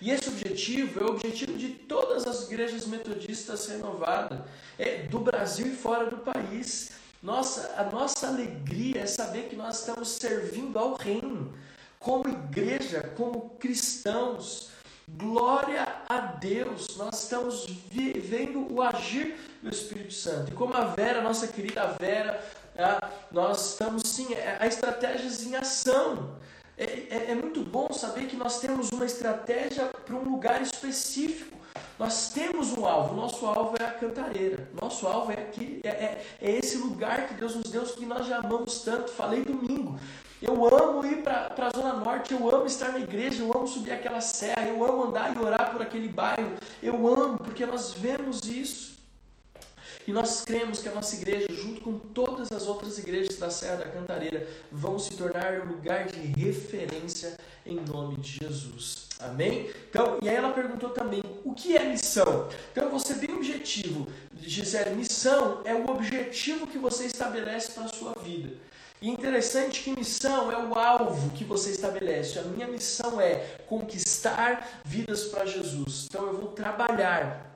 [0.00, 4.40] E esse objetivo é o objetivo de todas as igrejas metodistas renovadas,
[4.78, 6.92] é, do Brasil e fora do país.
[7.22, 11.54] Nossa, a nossa alegria é saber que nós estamos servindo ao reino,
[12.00, 14.70] como igreja, como cristãos.
[15.08, 20.52] Glória a Deus, nós estamos vendo o agir do Espírito Santo.
[20.52, 22.42] E como a Vera, nossa querida Vera,
[22.76, 26.36] ah, nós estamos sim, é, a estratégias em ação.
[26.82, 31.56] É, é, é muito bom saber que nós temos uma estratégia para um lugar específico.
[31.96, 36.26] Nós temos um alvo, nosso alvo é a cantareira, nosso alvo é, aqui, é, é,
[36.40, 39.12] é esse lugar que Deus nos deu, que nós já amamos tanto.
[39.12, 39.96] Falei domingo,
[40.40, 43.92] eu amo ir para a Zona Norte, eu amo estar na igreja, eu amo subir
[43.92, 48.42] aquela serra, eu amo andar e orar por aquele bairro, eu amo, porque nós vemos
[48.42, 48.91] isso.
[50.06, 53.76] E nós cremos que a nossa igreja, junto com todas as outras igrejas da Serra
[53.76, 59.08] da Cantareira, vão se tornar lugar de referência em nome de Jesus.
[59.20, 59.70] Amém?
[59.88, 62.48] Então, e aí ela perguntou também, o que é missão?
[62.72, 64.08] Então, você bem objetivo,
[64.40, 68.56] Gisele, missão é o objetivo que você estabelece para a sua vida.
[69.00, 72.38] E interessante que missão é o alvo que você estabelece.
[72.38, 73.34] A minha missão é
[73.66, 76.06] conquistar vidas para Jesus.
[76.08, 77.51] Então eu vou trabalhar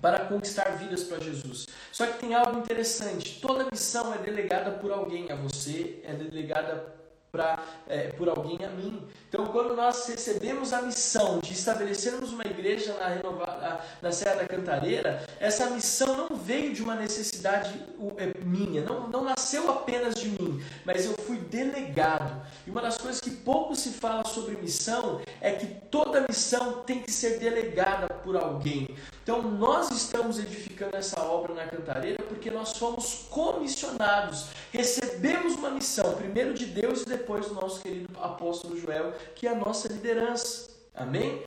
[0.00, 1.66] para conquistar vidas para Jesus.
[1.92, 7.04] Só que tem algo interessante: toda missão é delegada por alguém a você, é delegada
[7.34, 9.02] pra, é, por alguém a mim.
[9.28, 15.26] Então, quando nós recebemos a missão de estabelecermos uma igreja na, na Serra da Cantareira,
[15.40, 17.74] essa missão não veio de uma necessidade
[18.18, 22.40] é, minha, não, não nasceu apenas de mim, mas eu fui delegado.
[22.64, 27.02] E uma das coisas que pouco se fala sobre missão é que toda missão tem
[27.02, 28.96] que ser delegada por alguém.
[29.24, 36.12] Então, nós estamos edificando essa obra na Cantareira porque nós fomos comissionados, recebemos uma missão,
[36.12, 40.68] primeiro de Deus e depois do nosso querido apóstolo Joel, que é a nossa liderança.
[40.94, 41.42] Amém?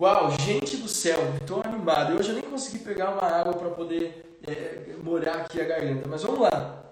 [0.00, 2.18] Uau, gente do céu, estou animado.
[2.18, 6.24] Hoje eu nem consegui pegar uma água para poder é, molhar aqui a garganta, mas
[6.24, 6.82] vamos lá.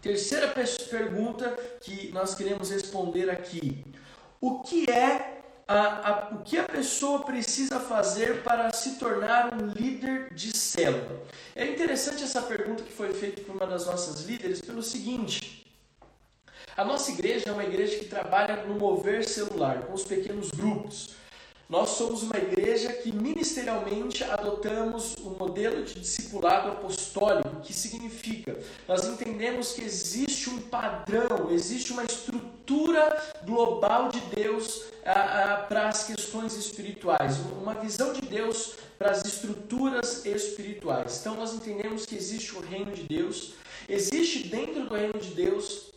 [0.00, 0.48] Terceira
[0.88, 1.50] pergunta
[1.82, 3.84] que nós queremos responder aqui:
[4.40, 5.35] O que é
[5.66, 11.22] a, a, o que a pessoa precisa fazer para se tornar um líder de célula.
[11.54, 15.66] É interessante essa pergunta que foi feita por uma das nossas líderes pelo seguinte:
[16.76, 21.16] a nossa igreja é uma igreja que trabalha no mover celular, com os pequenos grupos.
[21.68, 28.56] Nós somos uma igreja que ministerialmente adotamos o um modelo de discipulado apostólico, que significa
[28.86, 34.84] nós entendemos que existe um padrão, existe uma estrutura global de Deus
[35.68, 41.18] para as questões espirituais, uma visão de Deus para as estruturas espirituais.
[41.20, 43.54] Então nós entendemos que existe o reino de Deus,
[43.88, 45.95] existe dentro do reino de Deus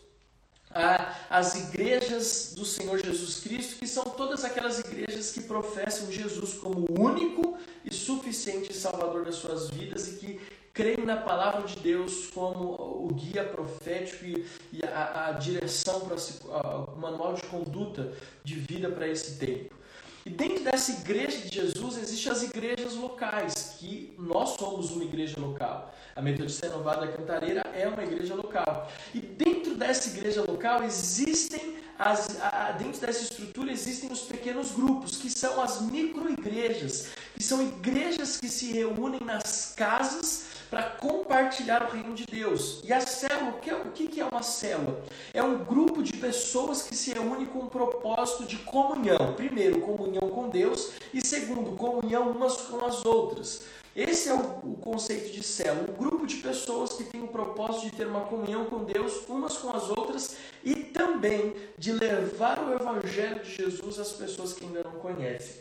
[0.72, 6.86] as igrejas do Senhor Jesus Cristo, que são todas aquelas igrejas que professam Jesus como
[6.90, 10.40] único e suficiente Salvador das suas vidas e que
[10.72, 16.96] creem na palavra de Deus como o guia profético e, a, a direção para o
[16.96, 18.12] manual de conduta
[18.44, 19.79] de vida para esse tempo.
[20.24, 25.40] E dentro dessa igreja de Jesus existem as igrejas locais, que nós somos uma igreja
[25.40, 25.94] local.
[26.14, 28.90] A Metodista Renovada Cantareira é uma igreja local.
[29.14, 35.18] E dentro dessa igreja local existem as, a, dentro dessa estrutura existem os pequenos grupos,
[35.18, 41.90] que são as micro-igrejas, que são igrejas que se reúnem nas casas para compartilhar o
[41.90, 42.80] reino de Deus.
[42.84, 45.02] E a célula, o que é uma célula?
[45.34, 49.34] É um grupo de pessoas que se reúne com um propósito de comunhão.
[49.34, 53.62] Primeiro, comunhão com Deus e segundo, comunhão umas com as outras.
[53.96, 57.86] Esse é o, o, conceito de célula, um grupo de pessoas que tem o propósito
[57.86, 62.72] de ter uma comunhão com Deus umas com as outras e também de levar o
[62.72, 65.56] evangelho de Jesus às pessoas que ainda não conhecem.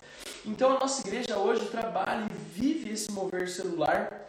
[0.46, 4.29] Então a nossa igreja hoje trabalha e vive esse mover celular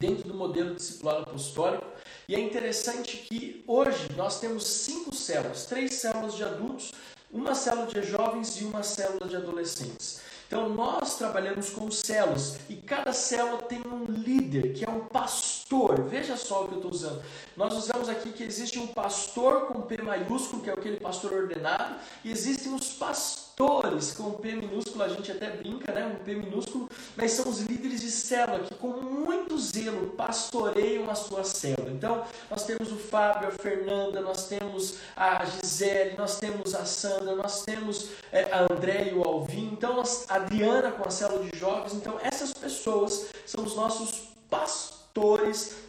[0.00, 1.86] dentro do modelo discipulado apostólico.
[2.26, 6.92] E é interessante que hoje nós temos cinco células, três células de adultos,
[7.30, 10.22] uma célula de jovens e uma célula de adolescentes.
[10.48, 16.02] Então nós trabalhamos com células e cada célula tem um líder, que é um pastor.
[16.08, 17.22] Veja só o que eu estou usando.
[17.56, 22.00] Nós usamos aqui que existe um pastor com P maiúsculo, que é aquele pastor ordenado,
[22.24, 26.06] e existem os pastores pastores, com P minúsculo, a gente até brinca, né?
[26.06, 31.14] Um P minúsculo, mas são os líderes de célula que, com muito zelo, pastoreiam a
[31.14, 31.90] sua célula.
[31.90, 37.34] Então, nós temos o Fábio, a Fernanda, nós temos a Gisele, nós temos a Sandra,
[37.34, 41.44] nós temos é, a André e o Alvin, então, nós, a Adriana com a célula
[41.44, 41.92] de jovens.
[41.92, 44.99] Então, essas pessoas são os nossos pastores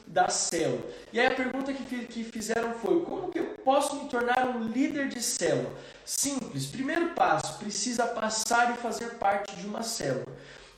[0.07, 0.83] da célula.
[1.13, 4.67] E aí a pergunta que, que fizeram foi: como que eu posso me tornar um
[4.67, 5.71] líder de célula?
[6.05, 6.65] Simples.
[6.65, 10.25] Primeiro passo: precisa passar e fazer parte de uma célula.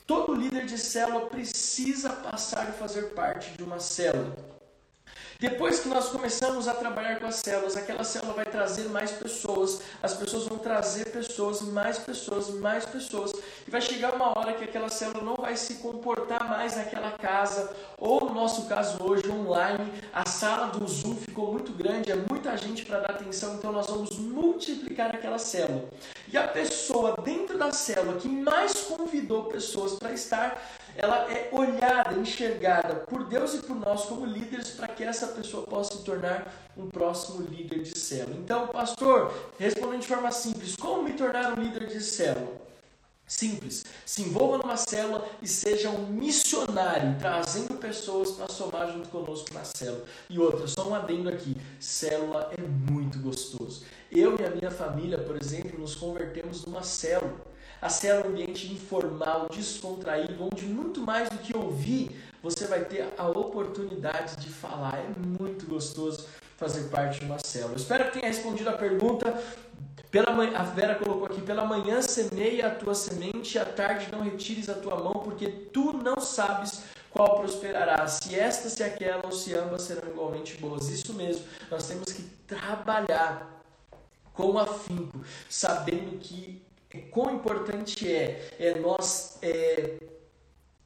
[0.06, 4.53] Todo líder de célula precisa passar e fazer parte de uma célula.
[5.40, 9.80] Depois que nós começamos a trabalhar com as células, aquela célula vai trazer mais pessoas,
[10.02, 13.32] as pessoas vão trazer pessoas, mais pessoas, mais pessoas,
[13.66, 17.74] e vai chegar uma hora que aquela célula não vai se comportar mais naquela casa,
[17.98, 22.56] ou no nosso caso hoje, online, a sala do Zoom ficou muito grande, é muita
[22.56, 25.88] gente para dar atenção, então nós vamos multiplicar aquela célula.
[26.32, 30.60] E a pessoa dentro da célula que mais convidou pessoas para estar,
[30.96, 35.66] ela é olhada, enxergada por Deus e por nós como líderes para que essa pessoa
[35.66, 38.36] possa se tornar um próximo líder de célula.
[38.36, 42.64] Então, pastor, respondendo de forma simples, como me tornar um líder de célula?
[43.26, 49.52] Simples, se envolva numa célula e seja um missionário, trazendo pessoas para somar junto conosco
[49.54, 50.04] na célula.
[50.28, 53.82] E outra, só um adendo aqui: célula é muito gostoso.
[54.12, 57.53] Eu e a minha família, por exemplo, nos convertemos numa célula.
[57.84, 62.82] A célula é um ambiente informal, descontraído, onde muito mais do que ouvir, você vai
[62.82, 65.00] ter a oportunidade de falar.
[65.00, 65.06] É
[65.38, 67.76] muito gostoso fazer parte de uma célula.
[67.76, 69.38] espero que tenha respondido a pergunta.
[70.10, 74.22] Pela manhã, a Vera colocou aqui: pela manhã semeia a tua semente, à tarde não
[74.22, 79.30] retires a tua mão, porque tu não sabes qual prosperará, se esta, se aquela ou
[79.30, 80.88] se ambas serão igualmente boas.
[80.88, 83.62] Isso mesmo, nós temos que trabalhar
[84.32, 85.20] com afinco,
[85.50, 86.63] sabendo que
[87.02, 89.98] quão importante é, é nós é,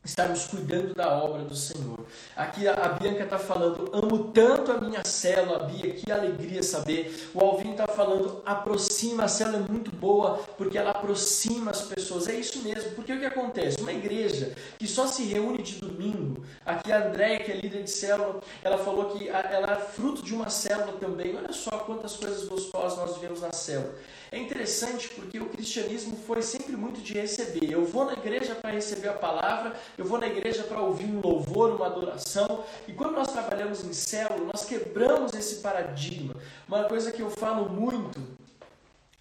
[0.09, 1.99] estarmos cuidando da obra do Senhor.
[2.35, 7.31] Aqui a Bianca está falando, amo tanto a minha célula, Bia, que alegria saber.
[7.35, 12.27] O Alvin está falando, aproxima, a célula é muito boa, porque ela aproxima as pessoas.
[12.27, 13.81] É isso mesmo, porque o que acontece?
[13.81, 17.91] Uma igreja que só se reúne de domingo, aqui a Andréia, que é líder de
[17.91, 21.37] célula, ela falou que ela é fruto de uma célula também.
[21.37, 23.95] Olha só quantas coisas gostosas nós vivemos na célula.
[24.31, 27.73] É interessante porque o cristianismo foi sempre muito de receber.
[27.73, 31.21] Eu vou na igreja para receber a palavra, eu vou na igreja para ouvir um
[31.21, 32.65] louvor, uma adoração.
[32.87, 36.35] E quando nós trabalhamos em célula, nós quebramos esse paradigma.
[36.67, 38.21] Uma coisa que eu falo muito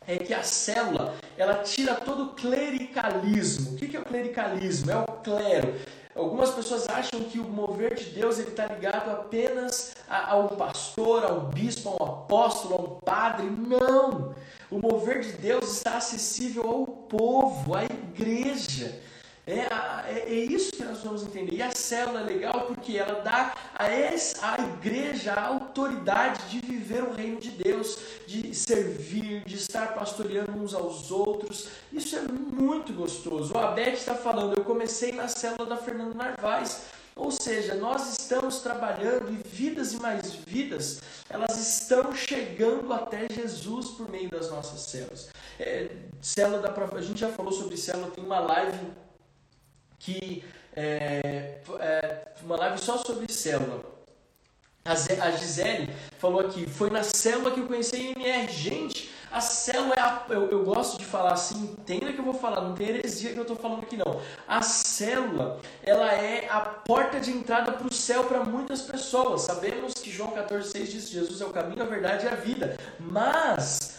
[0.06, 3.74] é que a célula ela tira todo o clericalismo.
[3.74, 4.92] O que é o clericalismo?
[4.92, 5.74] É o clero.
[6.16, 11.90] Algumas pessoas acham que o mover de Deus está ligado apenas ao pastor, ao bispo,
[11.90, 13.48] ao apóstolo, ao padre.
[13.50, 14.34] Não!
[14.70, 19.02] O mover de Deus está acessível ao povo, à igreja.
[19.48, 21.56] É, é, é, isso que nós vamos entender.
[21.56, 26.60] E a célula é legal porque ela dá a, essa, a igreja a autoridade de
[26.60, 27.98] viver o reino de Deus,
[28.28, 31.70] de servir, de estar pastoreando uns aos outros.
[31.94, 33.54] Isso é muito gostoso.
[33.54, 36.82] O Abed está falando, eu comecei na célula da Fernando Narvaez.
[37.18, 43.90] Ou seja, nós estamos trabalhando e vidas e mais vidas, elas estão chegando até Jesus
[43.90, 45.30] por meio das nossas células.
[45.60, 45.90] É,
[46.22, 48.92] célula da, a gente já falou sobre célula, tem uma live
[49.98, 50.44] que
[50.76, 53.84] é, é, uma live só sobre célula.
[54.86, 58.50] A Gisele falou aqui, foi na célula que eu conheci a IMR.
[58.50, 62.34] Gente, a célula é a, eu, eu gosto de falar assim, entenda que eu vou
[62.34, 64.22] falar, não tem heresia que eu estou falando aqui não.
[64.48, 69.42] A célula, ela é a porta de entrada para o céu para muitas pessoas.
[69.42, 72.78] Sabemos que João 14,6 diz Jesus é o caminho, a verdade e a vida.
[73.00, 73.98] Mas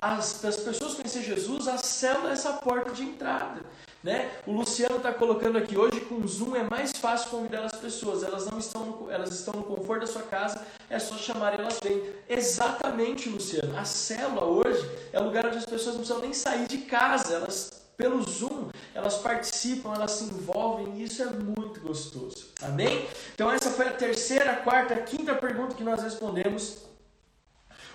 [0.00, 3.60] as, as pessoas conhecer Jesus, a célula é essa porta de entrada.
[4.06, 4.30] Né?
[4.46, 8.22] O Luciano está colocando aqui hoje com o Zoom é mais fácil convidar as pessoas.
[8.22, 11.60] Elas não estão no, elas estão no conforto da sua casa, é só chamar e
[11.60, 12.00] elas vêm.
[12.28, 13.76] Exatamente, Luciano.
[13.76, 17.34] A célula hoje é o lugar onde as pessoas não precisam nem sair de casa.
[17.34, 22.52] Elas pelo Zoom, elas participam, elas se envolvem e isso é muito gostoso.
[22.62, 23.08] Amém?
[23.34, 26.84] Então essa foi a terceira, quarta, quinta pergunta que nós respondemos.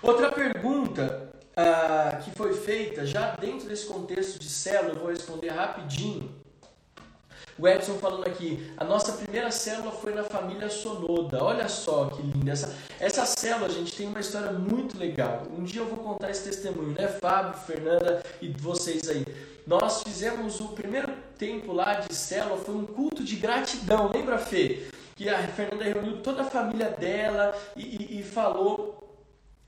[0.02, 5.48] Outra pergunta ah, que foi feita já dentro desse contexto de célula, eu vou responder
[5.48, 6.42] rapidinho.
[7.58, 11.44] O Edson falando aqui, a nossa primeira célula foi na família Sonoda.
[11.44, 12.52] Olha só que linda.
[12.52, 15.42] Essa, essa célula, gente, tem uma história muito legal.
[15.56, 17.08] Um dia eu vou contar esse testemunho, né?
[17.08, 19.24] Fábio, Fernanda e vocês aí.
[19.66, 24.10] Nós fizemos o primeiro tempo lá de célula, foi um culto de gratidão.
[24.12, 24.88] Lembra, Fê?
[25.14, 29.01] Que a Fernanda reuniu toda a família dela e, e, e falou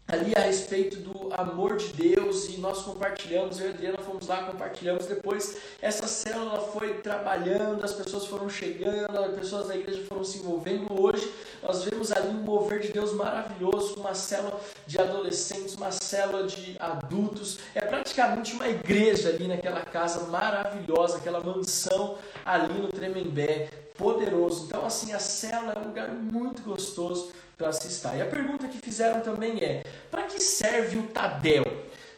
[0.07, 4.27] ali a respeito do amor de Deus e nós compartilhamos, eu e a Adriana fomos
[4.27, 10.05] lá, compartilhamos, depois essa célula foi trabalhando, as pessoas foram chegando, as pessoas da igreja
[10.07, 11.33] foram se envolvendo, hoje
[11.63, 16.77] nós vemos ali um mover de Deus maravilhoso, uma célula de adolescentes, uma célula de
[16.79, 24.67] adultos, é praticamente uma igreja ali naquela casa maravilhosa, aquela mansão ali no Tremembé, poderoso,
[24.67, 28.17] então assim, a célula é um lugar muito gostoso, para se estar.
[28.17, 31.65] E a pergunta que fizeram também é: para que serve o Tadel?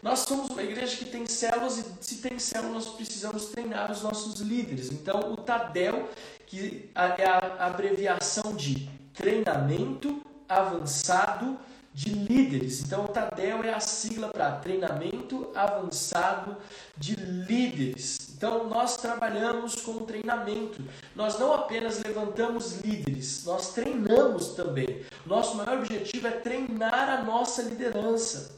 [0.02, 4.02] Nós somos uma igreja que tem células e se tem células nós precisamos treinar os
[4.02, 4.92] nossos líderes.
[4.92, 6.08] Então o Tadel,
[6.46, 11.58] que é a abreviação de treinamento avançado
[11.96, 12.82] de líderes.
[12.82, 16.54] Então, o TADEL é a sigla para treinamento avançado
[16.94, 18.25] de líderes.
[18.36, 20.82] Então, nós trabalhamos com treinamento.
[21.14, 25.06] Nós não apenas levantamos líderes, nós treinamos também.
[25.24, 28.54] Nosso maior objetivo é treinar a nossa liderança.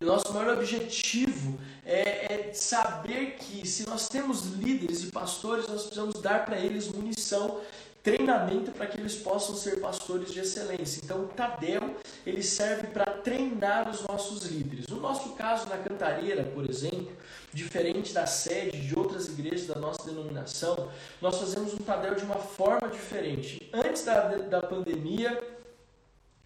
[0.00, 6.22] Nosso maior objetivo é, é, saber que se nós temos líderes e pastores, nós precisamos
[6.22, 7.60] dar para eles munição
[8.02, 11.00] treinamento para que eles possam ser pastores de excelência.
[11.04, 11.96] Então, o Tadel
[12.26, 14.86] ele serve para treinar os nossos líderes.
[14.88, 17.12] No nosso caso, na Cantareira, por exemplo,
[17.52, 20.90] diferente da sede de outras igrejas da nossa denominação,
[21.20, 23.70] nós fazemos um Tadel de uma forma diferente.
[23.72, 25.40] Antes da, da pandemia,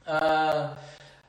[0.07, 0.77] a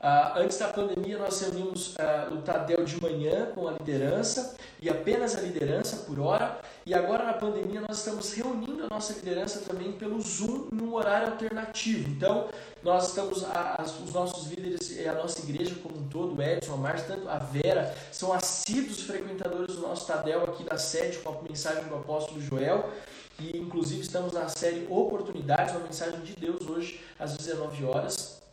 [0.07, 4.89] Uh, antes da pandemia, nós reunimos uh, o Tadel de manhã com a liderança e
[4.89, 6.61] apenas a liderança por hora.
[6.85, 11.33] E agora, na pandemia, nós estamos reunindo a nossa liderança também pelo Zoom num horário
[11.33, 12.09] alternativo.
[12.09, 12.47] Então,
[12.81, 16.77] nós estamos, a, os nossos líderes a nossa igreja como um todo, o Edson, a
[16.77, 21.41] Márcia, tanto a Vera, são assíduos frequentadores do nosso Tadel aqui da sede com a
[21.41, 22.93] mensagem do apóstolo Joel.
[23.41, 28.46] E, inclusive, estamos na série Oportunidades, uma mensagem de Deus hoje às 19 horas.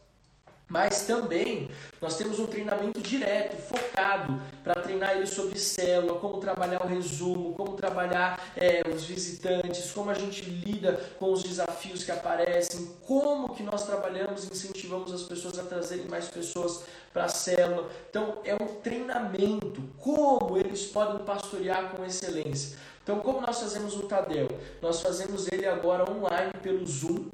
[0.67, 6.83] Mas também nós temos um treinamento direto, focado, para treinar eles sobre célula, como trabalhar
[6.83, 12.11] o resumo, como trabalhar é, os visitantes, como a gente lida com os desafios que
[12.11, 17.29] aparecem, como que nós trabalhamos e incentivamos as pessoas a trazerem mais pessoas para a
[17.29, 17.91] célula.
[18.09, 22.79] Então é um treinamento, como eles podem pastorear com excelência.
[23.03, 24.49] Então como nós fazemos o Tadel?
[24.81, 27.29] Nós fazemos ele agora online pelo Zoom,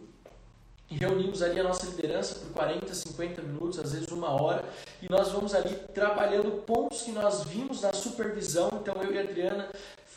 [0.91, 4.65] e reunimos ali a nossa liderança por 40, 50 minutos, às vezes uma hora,
[5.01, 8.69] e nós vamos ali trabalhando pontos que nós vimos na supervisão.
[8.83, 9.69] Então eu e a Adriana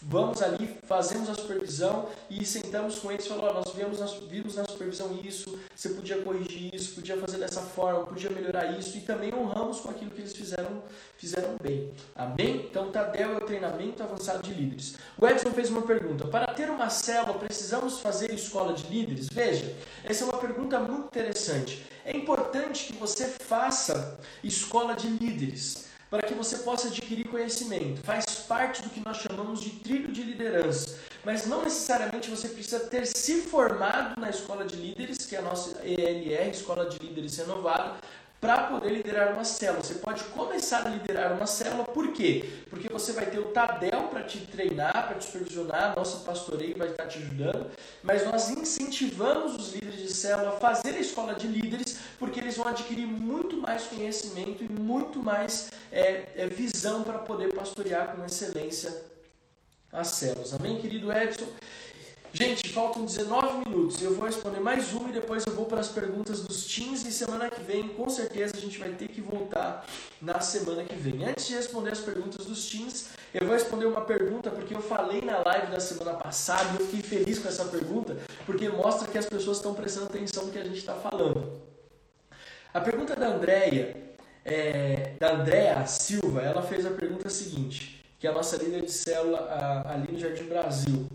[0.05, 4.27] vamos ali, fazemos a supervisão e sentamos com eles e falamos, oh, nós vimos na,
[4.27, 8.97] vimos na supervisão isso, você podia corrigir isso, podia fazer dessa forma, podia melhorar isso
[8.97, 10.83] e também honramos com aquilo que eles fizeram,
[11.17, 11.91] fizeram bem.
[12.15, 12.67] Amém?
[12.69, 14.95] Então, Tadel é o treinamento avançado de líderes.
[15.17, 19.27] O Edson fez uma pergunta, para ter uma célula precisamos fazer escola de líderes?
[19.31, 19.73] Veja,
[20.03, 21.83] essa é uma pergunta muito interessante.
[22.05, 28.03] É importante que você faça escola de líderes para que você possa adquirir conhecimento.
[28.03, 30.99] Faz parte do que nós chamamos de trilho de liderança.
[31.25, 35.41] Mas não necessariamente você precisa ter se formado na escola de líderes, que é a
[35.41, 37.95] nossa ELR, Escola de Líderes Renovado,
[38.43, 39.81] para poder liderar uma célula.
[39.81, 42.43] Você pode começar a liderar uma célula, por quê?
[42.69, 46.89] Porque você vai ter o Tadel para te treinar, para te supervisionar, nosso pastoreio vai
[46.89, 47.71] estar te ajudando,
[48.03, 52.57] mas nós incentivamos os líderes de célula a fazer a escola de líderes, porque eles
[52.57, 58.25] vão adquirir muito mais conhecimento e muito mais é, é, visão para poder pastorear com
[58.25, 58.93] excelência
[59.89, 60.53] as células.
[60.53, 61.47] Amém, querido Edson?
[62.35, 64.01] Gente, faltam 19 minutos.
[64.01, 67.05] Eu vou responder mais uma e depois eu vou para as perguntas dos teens.
[67.05, 69.85] E semana que vem, com certeza, a gente vai ter que voltar
[70.19, 71.23] na semana que vem.
[71.25, 75.21] Antes de responder as perguntas dos teens, eu vou responder uma pergunta porque eu falei
[75.21, 78.17] na live da semana passada e eu fiquei feliz com essa pergunta
[78.47, 81.61] porque mostra que as pessoas estão prestando atenção no que a gente está falando.
[82.73, 83.95] A pergunta da Andréia,
[84.43, 88.91] é, da Andréa Silva, ela fez a pergunta seguinte, que é a nossa líder de
[88.91, 91.07] célula ali no Jardim Brasil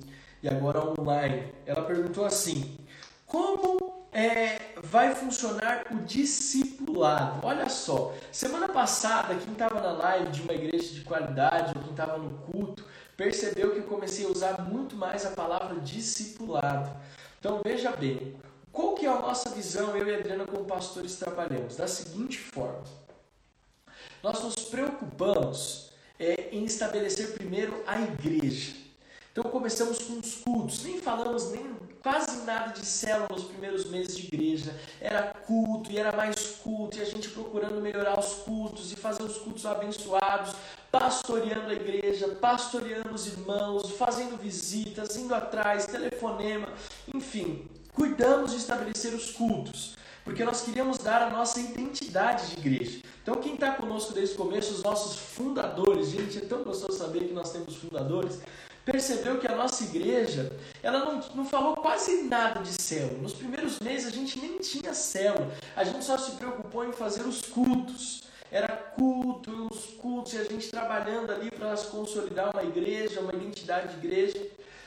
[0.42, 1.52] e agora online.
[1.66, 2.78] Ela perguntou assim:
[3.26, 7.46] como é, vai funcionar o discipulado?
[7.46, 11.90] Olha só, semana passada, quem estava na live de uma igreja de qualidade, ou quem
[11.90, 12.84] estava no culto,
[13.16, 16.90] percebeu que eu comecei a usar muito mais a palavra discipulado.
[17.38, 18.36] Então veja bem,
[18.72, 21.76] qual que é a nossa visão, eu e a Adriana como pastores trabalhamos?
[21.76, 22.84] Da seguinte forma,
[24.22, 28.87] nós nos preocupamos é, em estabelecer primeiro a igreja.
[29.38, 31.64] Então começamos com os cultos, nem falamos nem
[32.02, 34.74] quase nada de célula nos primeiros meses de igreja.
[35.00, 39.22] Era culto e era mais culto, e a gente procurando melhorar os cultos e fazer
[39.22, 40.56] os cultos abençoados,
[40.90, 46.66] pastoreando a igreja, pastoreando os irmãos, fazendo visitas, indo atrás, telefonema,
[47.14, 53.00] enfim, cuidamos de estabelecer os cultos porque nós queríamos dar a nossa identidade de igreja.
[53.22, 57.28] Então, quem está conosco desde o começo, os nossos fundadores, gente, é tão gostoso saber
[57.28, 58.38] que nós temos fundadores
[58.90, 60.50] percebeu que a nossa igreja
[60.82, 63.18] ela não, não falou quase nada de célula.
[63.18, 67.22] Nos primeiros meses a gente nem tinha célula, a gente só se preocupou em fazer
[67.22, 68.22] os cultos.
[68.50, 73.88] Era culto, os cultos, e a gente trabalhando ali para consolidar uma igreja, uma identidade
[73.88, 74.46] de igreja.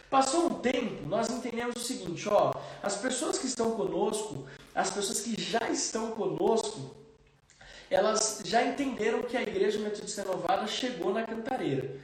[0.10, 5.22] Passou um tempo, nós entendemos o seguinte, ó, as pessoas que estão conosco, as pessoas
[5.22, 6.96] que já estão conosco,
[7.90, 11.98] elas já entenderam que a igreja metodista renovada chegou na cantareira.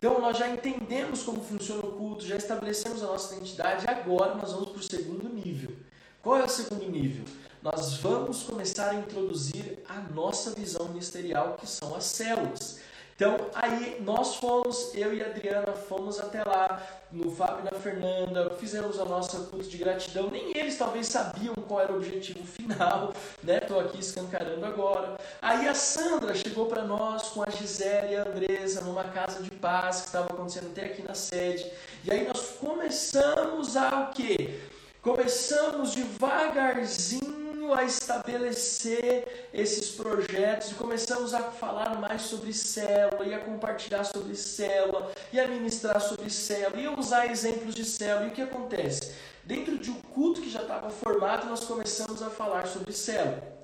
[0.00, 4.50] Então nós já entendemos como funciona o culto, já estabelecemos a nossa identidade, agora nós
[4.50, 5.76] vamos para o segundo nível.
[6.22, 7.22] Qual é o segundo nível?
[7.62, 12.80] Nós vamos começar a introduzir a nossa visão ministerial, que são as células.
[13.20, 17.78] Então, aí nós fomos, eu e a Adriana fomos até lá, no Fábio e na
[17.78, 20.30] Fernanda, fizemos a nossa culto de gratidão.
[20.30, 23.12] Nem eles talvez sabiam qual era o objetivo final,
[23.44, 23.58] né?
[23.58, 25.18] Estou aqui escancarando agora.
[25.42, 29.50] Aí a Sandra chegou para nós com a Gisele e a Andresa numa casa de
[29.50, 31.70] paz que estava acontecendo até aqui na sede.
[32.02, 34.60] E aí nós começamos a o quê?
[35.02, 37.39] Começamos devagarzinho
[37.74, 44.34] a estabelecer esses projetos e começamos a falar mais sobre célula e a compartilhar sobre
[44.34, 48.26] célula e a ministrar sobre célula e a usar exemplos de célula.
[48.26, 49.12] E o que acontece?
[49.44, 53.59] Dentro de um culto que já estava formado, nós começamos a falar sobre célula.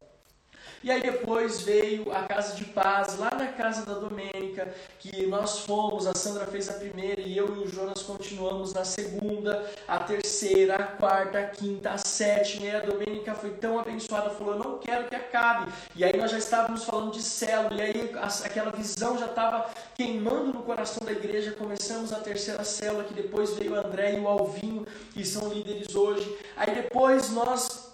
[0.87, 5.59] E aí depois veio a Casa de Paz, lá na casa da Domênica, que nós
[5.59, 9.99] fomos, a Sandra fez a primeira e eu e o Jonas continuamos na segunda, a
[9.99, 14.59] terceira, a quarta, a quinta, a sétima, e a Domênica foi tão abençoada, falou, eu
[14.61, 15.73] não quero que acabe.
[15.97, 18.15] E aí nós já estávamos falando de célula, e aí
[18.45, 23.55] aquela visão já estava queimando no coração da igreja, começamos a terceira célula, que depois
[23.55, 26.39] veio o André e o Alvinho, que são líderes hoje.
[26.57, 27.86] Aí depois nós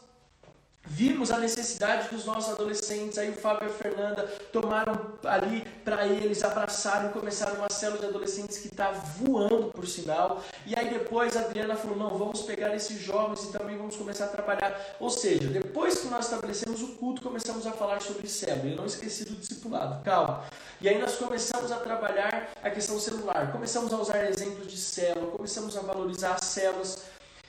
[0.95, 6.07] Vimos a necessidade dos nossos adolescentes, aí o Fábio e a Fernanda tomaram ali para
[6.07, 10.45] eles, abraçaram e começaram uma célula de adolescentes que está voando, por sinal.
[10.67, 14.27] E aí depois a Adriana falou: não, vamos pegar esses jovens e também vamos começar
[14.27, 14.79] a trabalhar.
[15.01, 18.69] Ou seja, depois que nós estabelecemos o culto, começamos a falar sobre célula.
[18.69, 20.45] Eu não esqueci do discipulado, calma.
[20.79, 25.33] E aí nós começamos a trabalhar a questão celular, começamos a usar exemplos de célula,
[25.33, 27.05] começamos a valorizar as células.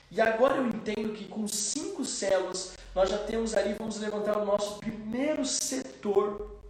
[0.10, 4.46] E agora eu entendo que com cinco células nós já temos ali, vamos levantar o
[4.46, 6.62] nosso primeiro setor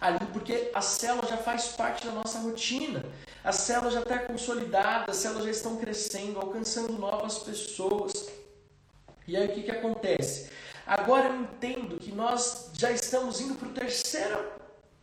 [0.00, 3.04] ali, porque a célula já faz parte da nossa rotina.
[3.42, 8.28] A célula já está consolidada, as células já estão crescendo, alcançando novas pessoas.
[9.26, 10.50] E aí o que, que acontece?
[10.86, 14.38] Agora eu entendo que nós já estamos indo para o terceiro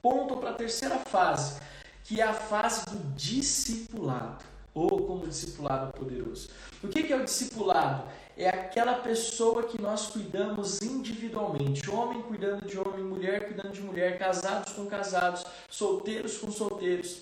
[0.01, 1.59] ponto, para a terceira fase,
[2.03, 4.43] que é a fase do discipulado,
[4.73, 6.49] ou como discipulado poderoso.
[6.83, 8.07] O que, que é o discipulado?
[8.37, 14.19] É aquela pessoa que nós cuidamos individualmente, homem cuidando de homem, mulher cuidando de mulher,
[14.19, 17.19] casados com casados, solteiros com solteiros.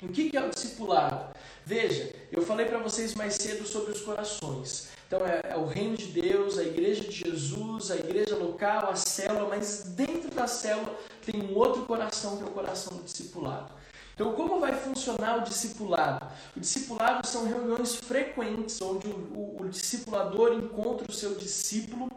[0.00, 1.34] O que, é o discipulado?
[1.64, 4.88] Veja, eu falei para vocês mais cedo sobre os corações.
[5.06, 8.96] Então é, é, o reino de Deus, a igreja de Jesus, a igreja local, a
[8.96, 10.94] célula, mas dentro da célula
[11.24, 13.72] tem um outro coração que é o coração do discipulado.
[14.18, 16.26] Então, como vai funcionar o discipulado?
[16.56, 22.08] O discipulado são reuniões frequentes onde o, o, o discipulador encontra o seu discípulo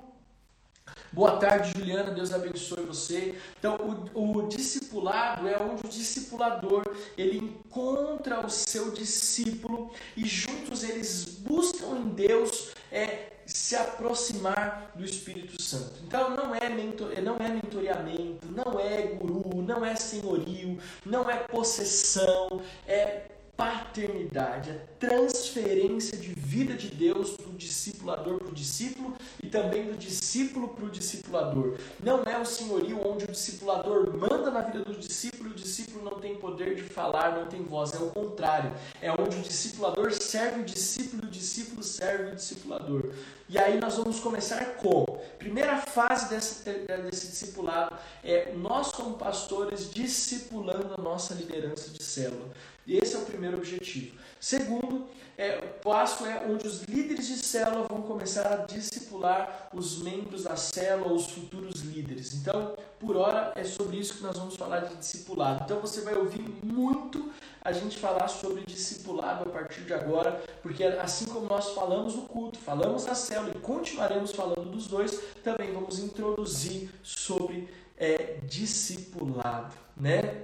[1.12, 2.12] Boa tarde, Juliana.
[2.12, 3.36] Deus abençoe você.
[3.58, 3.76] Então,
[4.14, 6.84] o, o discipulado é onde o discipulador
[7.18, 15.04] ele encontra o seu discípulo e juntos eles buscam em Deus é, se aproximar do
[15.04, 16.02] Espírito Santo.
[16.06, 21.38] Então não é, mentor, não é mentoreamento, não é guru, não é senhorio, não é
[21.38, 29.48] possessão, é paternidade, a transferência de vida de Deus do discipulador para o discípulo e
[29.48, 31.78] também do discípulo para o discipulador.
[32.02, 36.06] Não é o senhorio onde o discipulador manda na vida do discípulo e o discípulo
[36.06, 37.94] não tem poder de falar, não tem voz.
[37.94, 38.72] É o contrário.
[39.02, 43.12] É onde o discipulador serve o discípulo e o discípulo serve o discipulador.
[43.50, 45.06] E aí nós vamos começar com
[45.38, 52.46] primeira fase desse discipulado é nós como pastores discipulando a nossa liderança de célula.
[52.90, 54.18] E esse é o primeiro objetivo.
[54.40, 55.06] Segundo,
[55.38, 60.46] é, o passo é onde os líderes de célula vão começar a discipular os membros
[60.46, 62.34] da célula, os futuros líderes.
[62.34, 65.66] Então, por hora, é sobre isso que nós vamos falar de discipulado.
[65.66, 67.32] Então, você vai ouvir muito
[67.62, 72.24] a gente falar sobre discipulado a partir de agora, porque assim como nós falamos no
[72.24, 79.76] culto, falamos na célula e continuaremos falando dos dois, também vamos introduzir sobre é, discipulado,
[79.96, 80.44] né?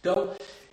[0.00, 0.30] Então,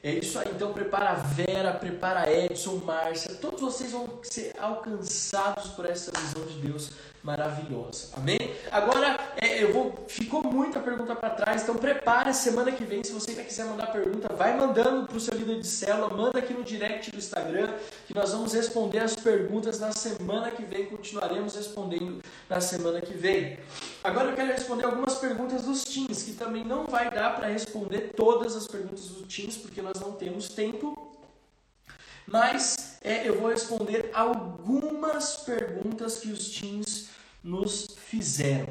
[0.08, 0.48] é isso aí.
[0.56, 3.36] Então, prepara a Vera, prepara a Edson, Márcia.
[3.36, 6.92] Todos vocês vão ser alcançados por essa visão de Deus
[7.28, 8.08] maravilhosa.
[8.16, 8.40] Amém?
[8.72, 10.06] Agora, é, eu vou.
[10.08, 13.04] Ficou muita pergunta para trás, então prepare semana que vem.
[13.04, 16.40] Se você ainda quiser mandar pergunta, vai mandando para o seu líder de célula, manda
[16.40, 17.74] aqui no direct do Instagram,
[18.08, 20.86] que nós vamos responder as perguntas na semana que vem.
[20.86, 23.60] Continuaremos respondendo na semana que vem.
[24.02, 28.14] Agora eu quero responder algumas perguntas dos teens, que também não vai dar para responder
[28.16, 31.18] todas as perguntas dos teens, porque nós não temos tempo.
[32.26, 36.97] Mas é, eu vou responder algumas perguntas que os teens
[37.48, 38.68] nos fizeram.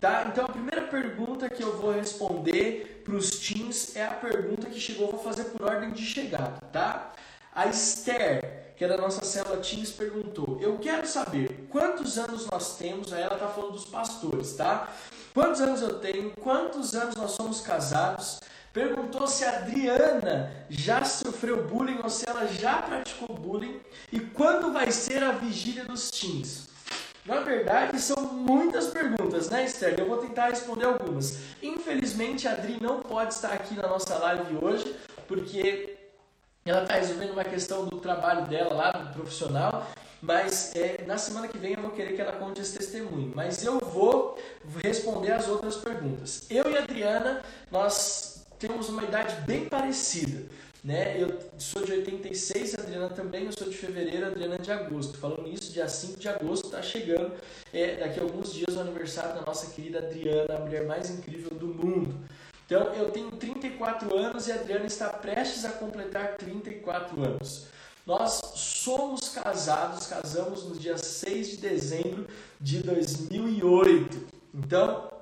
[0.00, 0.26] Tá?
[0.30, 4.80] Então a primeira pergunta que eu vou responder para os teens é a pergunta que
[4.80, 6.60] chegou, vou fazer por ordem de chegada.
[6.72, 7.12] Tá?
[7.54, 12.76] A Esther, que é da nossa célula Teens, perguntou: Eu quero saber quantos anos nós
[12.76, 13.12] temos.
[13.12, 14.92] Aí ela está falando dos pastores, tá?
[15.32, 16.32] Quantos anos eu tenho?
[16.32, 18.40] Quantos anos nós somos casados?
[18.74, 23.80] Perguntou se a Adriana já sofreu bullying ou se ela já praticou bullying
[24.12, 26.75] e quando vai ser a vigília dos teens.
[27.26, 29.98] Na verdade, são muitas perguntas, né, Esther?
[29.98, 31.38] Eu vou tentar responder algumas.
[31.60, 34.94] Infelizmente, a Adri não pode estar aqui na nossa live hoje,
[35.26, 35.96] porque
[36.64, 39.88] ela está resolvendo uma questão do trabalho dela lá, do profissional,
[40.22, 43.32] mas é, na semana que vem eu vou querer que ela conte esse testemunho.
[43.34, 44.38] Mas eu vou
[44.84, 46.46] responder as outras perguntas.
[46.48, 50.48] Eu e a Adriana, nós temos uma idade bem parecida.
[50.86, 51.20] Né?
[51.20, 55.18] Eu sou de 86, a Adriana também, eu sou de fevereiro, a Adriana de agosto.
[55.18, 57.32] Falando nisso, dia 5 de agosto está chegando,
[57.72, 61.50] é, daqui a alguns dias, o aniversário da nossa querida Adriana, a mulher mais incrível
[61.58, 62.14] do mundo.
[62.64, 67.66] Então, eu tenho 34 anos e a Adriana está prestes a completar 34 anos.
[68.06, 72.28] Nós somos casados, casamos no dia 6 de dezembro
[72.60, 74.24] de 2008.
[74.54, 75.15] Então,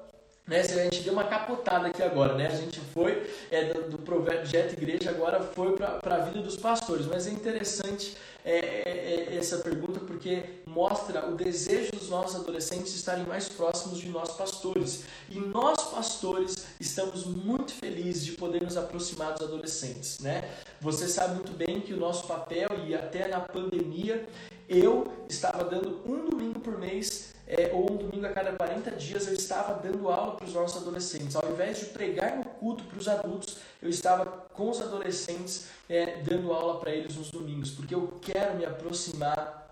[0.47, 2.49] né, a gente deu uma capotada aqui agora, né?
[2.49, 7.07] A gente foi é, do, do projeto igreja, agora foi para a vida dos pastores.
[7.07, 8.15] Mas é interessante
[8.45, 13.99] é, é, é, essa pergunta porque mostra o desejo dos nossos adolescentes estarem mais próximos
[13.99, 15.05] de nós pastores.
[15.31, 20.45] E nós pastores estamos muito felizes de poder nos aproximar dos adolescentes, né?
[20.79, 24.29] Você sabe muito bem que o nosso papel e até na pandemia
[24.69, 29.27] eu estava dando um domingo por mês é, ou um domingo a cada 40 dias
[29.27, 31.37] eu estava dando aula para os nossos adolescentes.
[31.37, 34.25] Ao invés de pregar no culto para os adultos, eu estava
[34.55, 39.63] com os adolescentes é, dando aula para eles nos domingos, porque eu quero me aproximar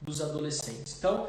[0.00, 0.96] dos adolescentes.
[0.98, 1.28] Então,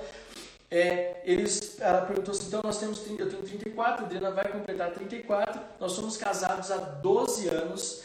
[0.71, 4.91] é, eles, ela perguntou assim, então nós temos, eu tenho 34, a Adriana vai completar
[4.91, 8.03] 34, nós somos casados há 12 anos,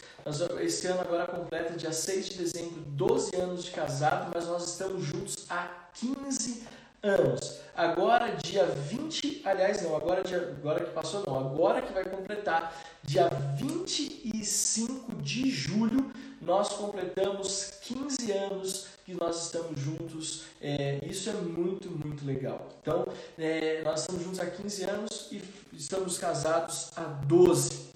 [0.61, 5.03] esse ano agora completa dia 6 de dezembro, 12 anos de casado, mas nós estamos
[5.03, 6.63] juntos há 15
[7.01, 7.59] anos.
[7.75, 12.75] Agora, dia 20, aliás, não, agora, dia, agora que passou, não, agora que vai completar,
[13.03, 20.43] dia 25 de julho, nós completamos 15 anos que nós estamos juntos.
[20.61, 22.67] É, isso é muito, muito legal.
[22.81, 25.41] Então, é, nós estamos juntos há 15 anos e
[25.73, 27.89] estamos casados há 12.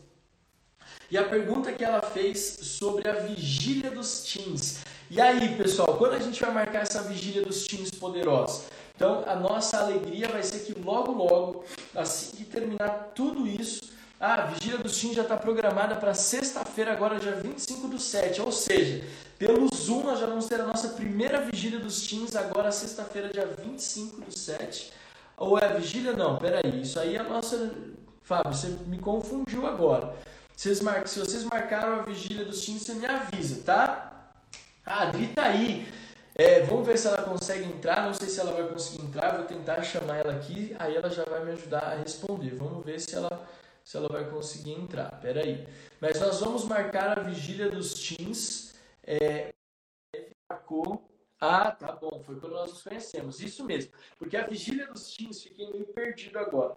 [1.12, 4.80] E a pergunta que ela fez sobre a vigília dos teens.
[5.12, 8.64] E aí, pessoal, quando a gente vai marcar essa vigília dos teens poderosa?
[8.96, 11.66] Então, a nossa alegria vai ser que logo, logo,
[11.96, 17.20] assim que terminar tudo isso, a vigília dos teens já está programada para sexta-feira, agora
[17.20, 18.41] dia 25 do 7.
[18.41, 19.04] Ou seja,
[19.38, 23.46] pelo Zoom nós já vamos ter a nossa primeira vigília dos teens, agora sexta-feira, dia
[23.46, 24.94] 25 do 7.
[25.36, 26.14] Ou é a vigília?
[26.14, 26.82] Não, peraí.
[26.82, 27.74] Isso aí é a nossa.
[28.22, 30.16] Fábio, você me confundiu agora.
[30.56, 31.06] Vocês mar...
[31.06, 34.32] Se vocês marcaram a vigília dos teens, você me avisa, tá?
[34.86, 35.86] Ah, grita aí.
[36.36, 38.05] É, vamos ver se ela consegue entrar.
[38.05, 39.38] Não sei se ela vai conseguir entrar.
[39.38, 40.75] Vou tentar chamar ela aqui.
[40.79, 42.55] Aí ela já vai me ajudar a responder.
[42.55, 43.47] Vamos ver se ela,
[43.84, 45.11] se ela vai conseguir entrar.
[45.21, 45.67] Pera aí.
[46.01, 48.73] Mas nós vamos marcar a vigília dos teens.
[49.05, 49.53] É.
[51.39, 52.21] Ah, tá bom.
[52.25, 53.39] Foi quando nós nos conhecemos.
[53.39, 53.91] Isso mesmo.
[54.17, 56.75] Porque a vigília dos teens, fiquei meio perdido agora.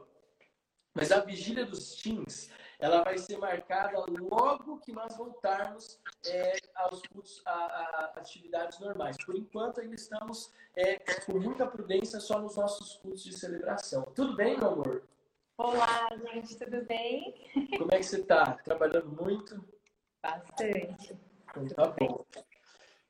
[0.92, 7.00] Mas a vigília dos teens ela vai ser marcada logo que nós voltarmos é, aos
[7.02, 9.16] cultos, a, a, atividades normais.
[9.24, 14.02] Por enquanto, ainda estamos é, com muita prudência só nos nossos cultos de celebração.
[14.14, 15.02] Tudo bem, meu amor?
[15.58, 17.34] Olá, gente, tudo bem?
[17.78, 18.52] Como é que você está?
[18.62, 19.64] Trabalhando muito?
[20.22, 21.18] Bastante.
[21.56, 22.24] Então tá bom.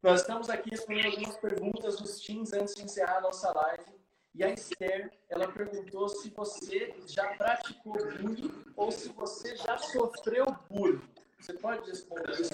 [0.01, 3.96] Nós estamos aqui respondendo algumas perguntas dos teams antes de encerrar a nossa live.
[4.37, 10.45] E a Esther, ela perguntou se você já praticou bullying ou se você já sofreu
[10.69, 11.01] bullying.
[11.41, 12.51] Você pode responder isso?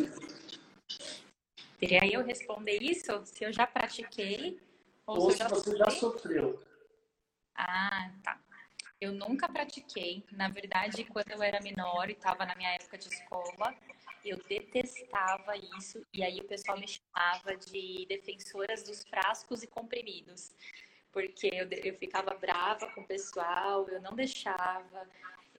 [1.80, 3.26] Queria eu responder isso?
[3.26, 4.60] Se eu já pratiquei
[5.04, 6.62] ou, ou se, se você já sofreu?
[7.56, 8.40] Ah, tá.
[9.00, 10.24] Eu nunca pratiquei.
[10.30, 13.74] Na verdade, quando eu era menor e estava na minha época de escola,
[14.24, 16.06] eu detestava isso.
[16.14, 20.52] E aí o pessoal me chamava de defensoras dos frascos e comprimidos
[21.12, 25.08] porque eu, eu ficava brava com o pessoal, eu não deixava.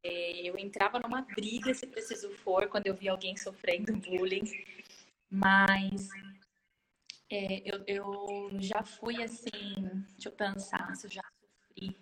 [0.04, 4.44] É, eu entrava numa briga, se preciso for, quando eu via alguém sofrendo bullying.
[5.30, 6.10] Mas
[7.30, 9.50] é, eu, eu já fui assim,
[10.12, 11.98] deixa eu pensar se eu já sofri.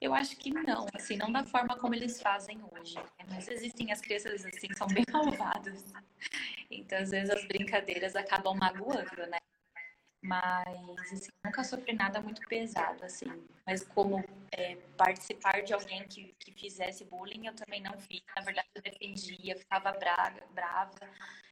[0.00, 2.94] Eu acho que não, assim, não da forma como eles fazem hoje.
[2.94, 3.26] Né?
[3.28, 5.92] Mas existem as crianças assim, são bem malvadas.
[6.70, 9.38] Então, às vezes, as brincadeiras acabam magoando, né?
[10.20, 13.26] Mas, assim, nunca sofri nada muito pesado, assim.
[13.64, 18.20] Mas como é, participar de alguém que, que fizesse bullying, eu também não fiz.
[18.34, 20.98] Na verdade, eu defendia, ficava brava, brava.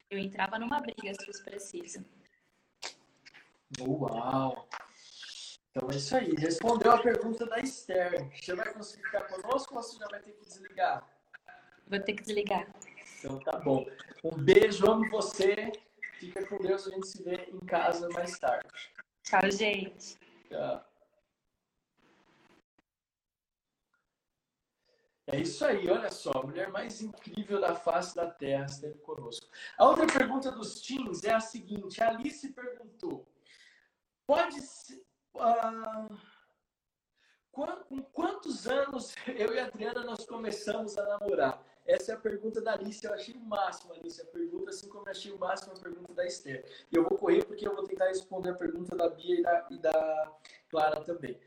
[0.09, 2.05] Eu entrava numa briga, se fosse preciso.
[3.79, 4.67] Uau!
[5.69, 6.33] Então é isso aí.
[6.35, 8.29] Respondeu a pergunta da Esther.
[8.35, 11.07] Você vai conseguir ficar conosco ou você já vai ter que desligar?
[11.87, 12.67] Vou ter que desligar.
[13.19, 13.85] Então tá bom.
[14.23, 15.71] Um beijo, amo você.
[16.19, 18.67] Fica com Deus, a gente se vê em casa mais tarde.
[19.23, 20.17] Tchau, gente.
[20.49, 20.85] Tchau.
[25.29, 29.45] É isso aí, olha só, a mulher mais incrível da face da Terra esteve conosco.
[29.77, 33.27] A outra pergunta dos teens é a seguinte: a Alice perguntou:
[34.25, 35.05] pode ser.
[35.35, 36.17] Uh,
[37.51, 41.63] com quantos anos eu e a Adriana nós começamos a namorar?
[41.87, 43.03] Essa é a pergunta da Alice.
[43.05, 46.13] Eu achei o máximo, Alice, a pergunta, assim como eu achei o máximo a pergunta
[46.13, 46.65] da Esther.
[46.91, 49.67] E eu vou correr porque eu vou tentar responder a pergunta da Bia e da,
[49.71, 50.33] e da
[50.69, 51.39] Clara também.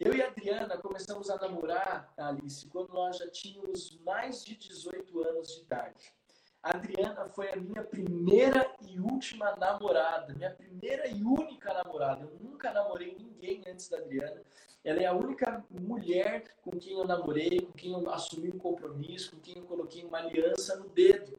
[0.00, 5.22] Eu e a Adriana começamos a namorar, Alice, quando nós já tínhamos mais de 18
[5.22, 6.12] anos de idade.
[6.60, 12.24] A Adriana foi a minha primeira e última namorada, minha primeira e única namorada.
[12.24, 14.42] Eu nunca namorei ninguém antes da Adriana.
[14.84, 19.30] Ela é a única mulher com quem eu namorei, com quem eu assumi um compromisso,
[19.30, 21.38] com quem eu coloquei uma aliança no dedo.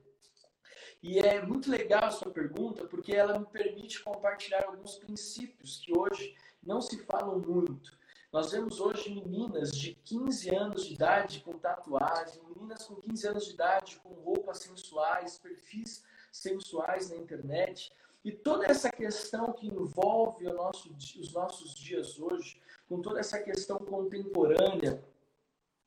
[1.04, 5.96] E é muito legal a sua pergunta, porque ela me permite compartilhar alguns princípios que
[5.96, 7.96] hoje não se falam muito.
[8.34, 13.46] Nós vemos hoje meninas de 15 anos de idade com tatuagem, meninas com 15 anos
[13.46, 17.94] de idade com roupas sensuais, perfis sensuais na internet.
[18.26, 23.78] E toda essa questão que envolve nosso, os nossos dias hoje, com toda essa questão
[23.78, 25.02] contemporânea.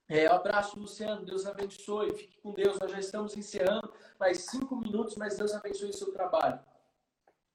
[0.09, 1.27] É, abraço, Luciano.
[1.27, 2.15] Deus abençoe.
[2.15, 2.79] Fique com Deus.
[2.79, 6.59] Nós já estamos encerrando mais cinco minutos, mas Deus abençoe o seu trabalho.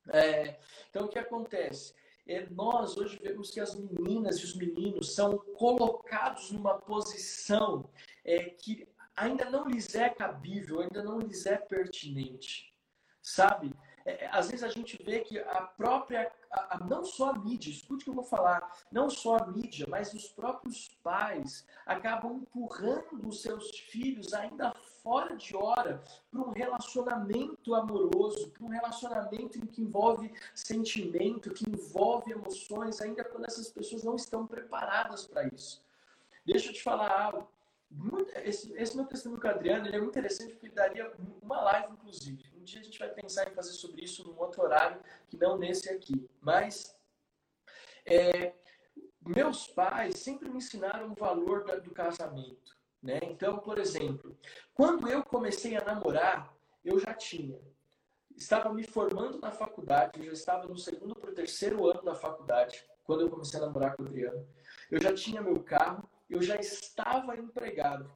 [0.09, 0.59] É,
[0.89, 1.95] então, o que acontece?
[2.25, 7.89] é, nós hoje vemos que as meninas e os meninos são colocados numa posição
[8.23, 12.73] é, que ainda não lhes é cabível, ainda não lhes é pertinente,
[13.21, 13.73] sabe?
[14.05, 17.39] É, é, às vezes a gente vê que a própria, a, a, não só a
[17.39, 21.65] mídia, escute o que eu vou falar, não só a mídia, mas os próprios pais
[21.85, 26.01] acabam empurrando os seus filhos ainda fora de hora
[26.31, 33.45] para um relacionamento amoroso, para um relacionamento que envolve sentimento, que envolve emoções, ainda quando
[33.45, 35.83] essas pessoas não estão preparadas para isso.
[36.45, 37.47] Deixa eu te falar algo.
[38.43, 41.93] Esse, esse meu testemunho com o Adriano ele é muito interessante porque daria uma live,
[41.93, 42.52] inclusive.
[42.63, 45.57] Um dia a gente vai pensar em fazer sobre isso num outro horário, que não
[45.57, 46.29] nesse aqui.
[46.39, 46.97] Mas
[48.05, 48.53] é,
[49.19, 52.73] meus pais sempre me ensinaram o valor do casamento.
[53.01, 53.19] Né?
[53.23, 54.39] Então, por exemplo,
[54.73, 56.55] quando eu comecei a namorar,
[56.85, 57.59] eu já tinha.
[58.33, 62.15] Estava me formando na faculdade, eu já estava no segundo para o terceiro ano da
[62.15, 64.47] faculdade, quando eu comecei a namorar com o Adriano.
[64.89, 68.09] Eu já tinha meu carro, eu já estava empregado.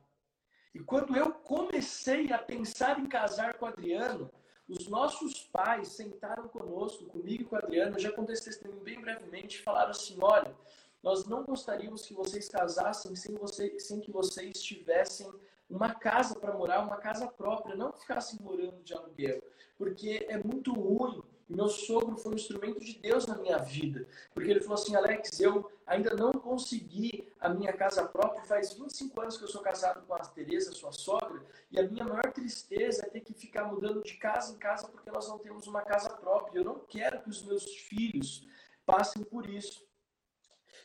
[0.74, 4.30] E quando eu comecei a pensar em casar com Adriano,
[4.68, 8.99] os nossos pais sentaram conosco, comigo e com Adriano, eu já contei esse testemunho bem
[8.99, 10.53] brevemente, falaram assim: olha,
[11.01, 15.32] nós não gostaríamos que vocês casassem sem, você, sem que vocês tivessem
[15.70, 19.41] uma casa para morar, uma casa própria, não ficassem morando de aluguel,
[19.78, 21.22] porque é muito ruim.
[21.49, 24.95] E meu sogro foi um instrumento de Deus na minha vida, porque ele falou assim:
[24.95, 29.61] Alex, eu ainda não consegui a minha casa própria, faz 25 anos que eu sou
[29.61, 31.41] casado com a Tereza, sua sogra,
[31.71, 35.09] e a minha maior tristeza é ter que ficar mudando de casa em casa porque
[35.09, 36.59] nós não temos uma casa própria.
[36.59, 38.45] Eu não quero que os meus filhos
[38.85, 39.86] passem por isso.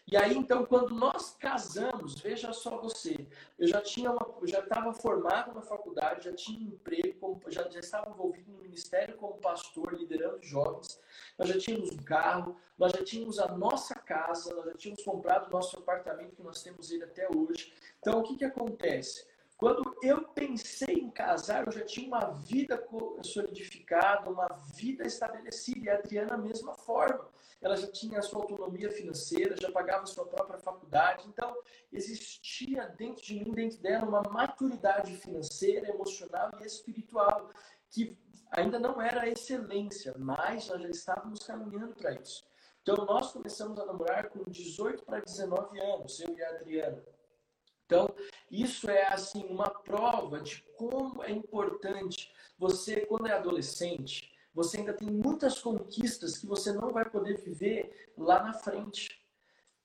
[0.06, 3.26] E aí, então, quando nós casamos, veja só você,
[3.58, 7.80] eu já tinha uma, já estava formado na faculdade, já tinha emprego, como, já, já
[7.80, 11.00] estava envolvido no ministério como pastor, liderando jovens,
[11.38, 15.46] nós já tínhamos um carro, nós já tínhamos a nossa casa, nós já tínhamos comprado
[15.46, 17.72] o nosso apartamento, que nós temos ele até hoje.
[18.00, 19.31] Então, o que, que acontece?
[19.62, 22.84] Quando eu pensei em casar, eu já tinha uma vida
[23.22, 25.78] solidificada, uma vida estabelecida.
[25.84, 27.28] E a Adriana, mesma forma.
[27.60, 31.28] Ela já tinha a sua autonomia financeira, já pagava a sua própria faculdade.
[31.28, 31.56] Então,
[31.92, 37.48] existia dentro de mim, dentro dela, uma maturidade financeira, emocional e espiritual,
[37.88, 38.18] que
[38.50, 42.44] ainda não era a excelência, mas nós já estávamos caminhando para isso.
[42.82, 47.00] Então, nós começamos a namorar com 18 para 19 anos, eu e a Adriana.
[47.86, 48.14] Então,
[48.50, 54.92] isso é assim uma prova de como é importante você, quando é adolescente, você ainda
[54.92, 59.20] tem muitas conquistas que você não vai poder viver lá na frente.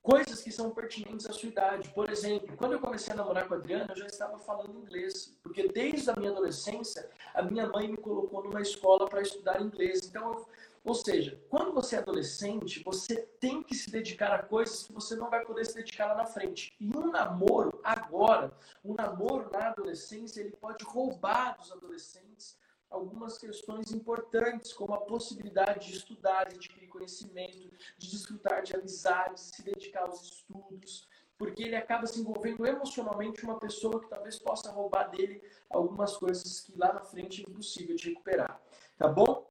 [0.02, 1.90] Coisas que são pertinentes à sua idade.
[1.90, 5.38] Por exemplo, quando eu comecei a namorar com a Adriana, eu já estava falando inglês.
[5.44, 10.06] Porque desde a minha adolescência, a minha mãe me colocou numa escola para estudar inglês.
[10.06, 10.48] Então, eu
[10.88, 15.18] ou seja, quando você é adolescente, você tem que se dedicar a coisas que você
[15.18, 16.74] não vai poder se dedicar lá na frente.
[16.80, 18.54] E um namoro agora,
[18.86, 22.58] um namoro na adolescência, ele pode roubar dos adolescentes
[22.90, 29.52] algumas questões importantes, como a possibilidade de estudar, de adquirir conhecimento, de desfrutar de amizades,
[29.54, 31.06] se dedicar aos estudos,
[31.38, 36.62] porque ele acaba se envolvendo emocionalmente uma pessoa que talvez possa roubar dele algumas coisas
[36.62, 38.58] que lá na frente é impossível de recuperar.
[38.98, 39.46] Tá bom?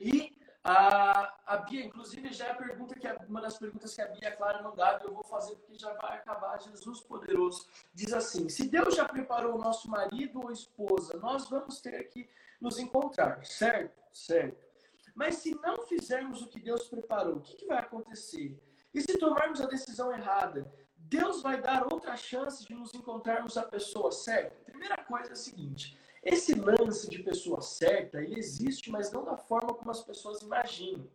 [0.00, 4.08] E a, a Bia, inclusive, já é a pergunta que uma das perguntas que a
[4.08, 6.60] Bia Clara não dá, eu vou fazer porque já vai acabar.
[6.60, 11.80] Jesus poderoso diz assim: se Deus já preparou o nosso marido ou esposa, nós vamos
[11.80, 12.28] ter que
[12.60, 14.02] nos encontrar, certo?
[14.12, 14.70] Certo.
[15.14, 18.58] Mas se não fizermos o que Deus preparou, o que, que vai acontecer?
[18.92, 23.62] E se tomarmos a decisão errada, Deus vai dar outra chance de nos encontrarmos a
[23.62, 24.54] pessoa certa?
[24.64, 29.36] Primeira coisa é a seguinte: esse lance de pessoa certa, ele existe, mas não da
[29.36, 31.08] forma como as pessoas imaginam.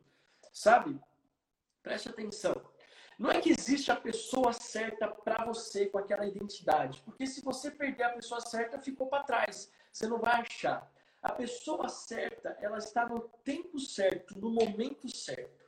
[0.52, 1.00] Sabe?
[1.84, 2.56] Preste atenção.
[3.18, 7.72] Não é que existe a pessoa certa para você com aquela identidade, porque se você
[7.72, 9.72] perder a pessoa certa, ficou para trás.
[9.92, 10.92] Você não vai achar.
[11.22, 15.66] A pessoa certa, ela está no tempo certo, no momento certo.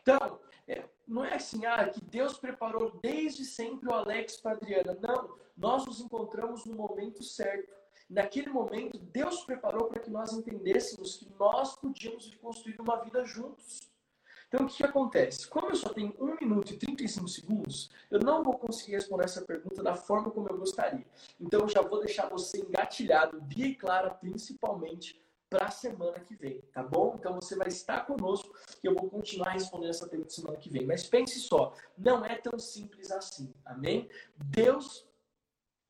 [0.00, 4.98] Então, é, não é assim, ah, que Deus preparou desde sempre o Alex para Adriana.
[5.00, 7.72] Não, nós nos encontramos no momento certo.
[8.08, 13.80] Naquele momento, Deus preparou para que nós entendêssemos que nós podíamos construir uma vida juntos.
[14.48, 15.48] Então, o que, que acontece?
[15.48, 19.42] Como eu só tenho 1 minuto e 35 segundos, eu não vou conseguir responder essa
[19.42, 21.04] pergunta da forma como eu gostaria.
[21.40, 26.34] Então, eu já vou deixar você engatilhado, Bia e Clara, principalmente, para a semana que
[26.34, 27.14] vem, tá bom?
[27.18, 30.84] Então você vai estar conosco que eu vou continuar respondendo essa pergunta semana que vem.
[30.84, 34.08] Mas pense só, não é tão simples assim, amém?
[34.36, 35.06] Deus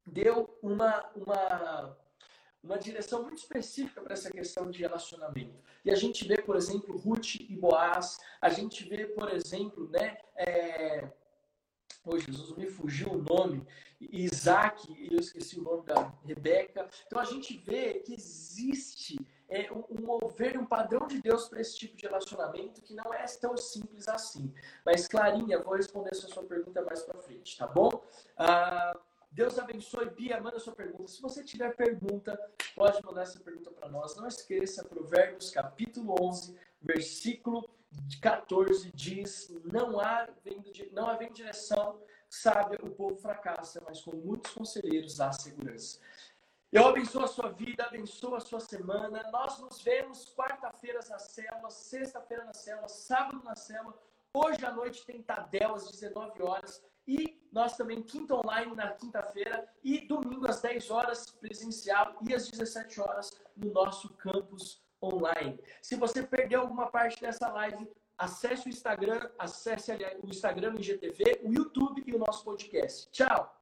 [0.05, 1.97] deu uma, uma
[2.67, 5.57] uma direção muito específica para essa questão de relacionamento.
[5.85, 10.19] E a gente vê, por exemplo, Ruth e Boaz, a gente vê, por exemplo, né,
[10.37, 11.09] é...
[12.05, 13.67] Oh, Jesus, me fugiu o nome.
[14.01, 16.89] Isaac, eu esqueci o nome da Rebeca.
[17.07, 21.77] Então a gente vê que existe é, um, mover, um padrão de Deus para esse
[21.77, 24.53] tipo de relacionamento que não é tão simples assim.
[24.85, 27.91] Mas, Clarinha, vou responder essa sua pergunta mais para frente, tá bom?
[28.37, 28.97] Ah,
[29.37, 31.09] Deus abençoe, Bia, manda sua pergunta.
[31.09, 32.41] Se você tiver pergunta,
[32.75, 34.17] pode mandar essa pergunta para nós.
[34.17, 37.69] Não esqueça, Provérbios capítulo 11, versículo
[38.23, 45.21] 14 diz: Não há vendo, não direção sábia, o povo fracassa, mas com muitos conselheiros
[45.21, 46.01] há segurança.
[46.73, 49.23] Eu abençoo a sua vida, abençoo a sua semana.
[49.31, 53.95] Nós nos vemos quarta-feiras na célula, sexta-feira na célula, sábado na célula.
[54.33, 56.83] Hoje à noite tem Tadel às 19 horas.
[57.07, 62.49] E nós também, quinta online na quinta-feira e domingo às 10 horas presencial e às
[62.51, 65.59] 17 horas no nosso campus online.
[65.81, 67.89] Se você perdeu alguma parte dessa live,
[68.19, 69.93] acesse o Instagram, acesse
[70.23, 73.09] o Instagram IGTV, o YouTube e o nosso podcast.
[73.11, 73.56] Tchau!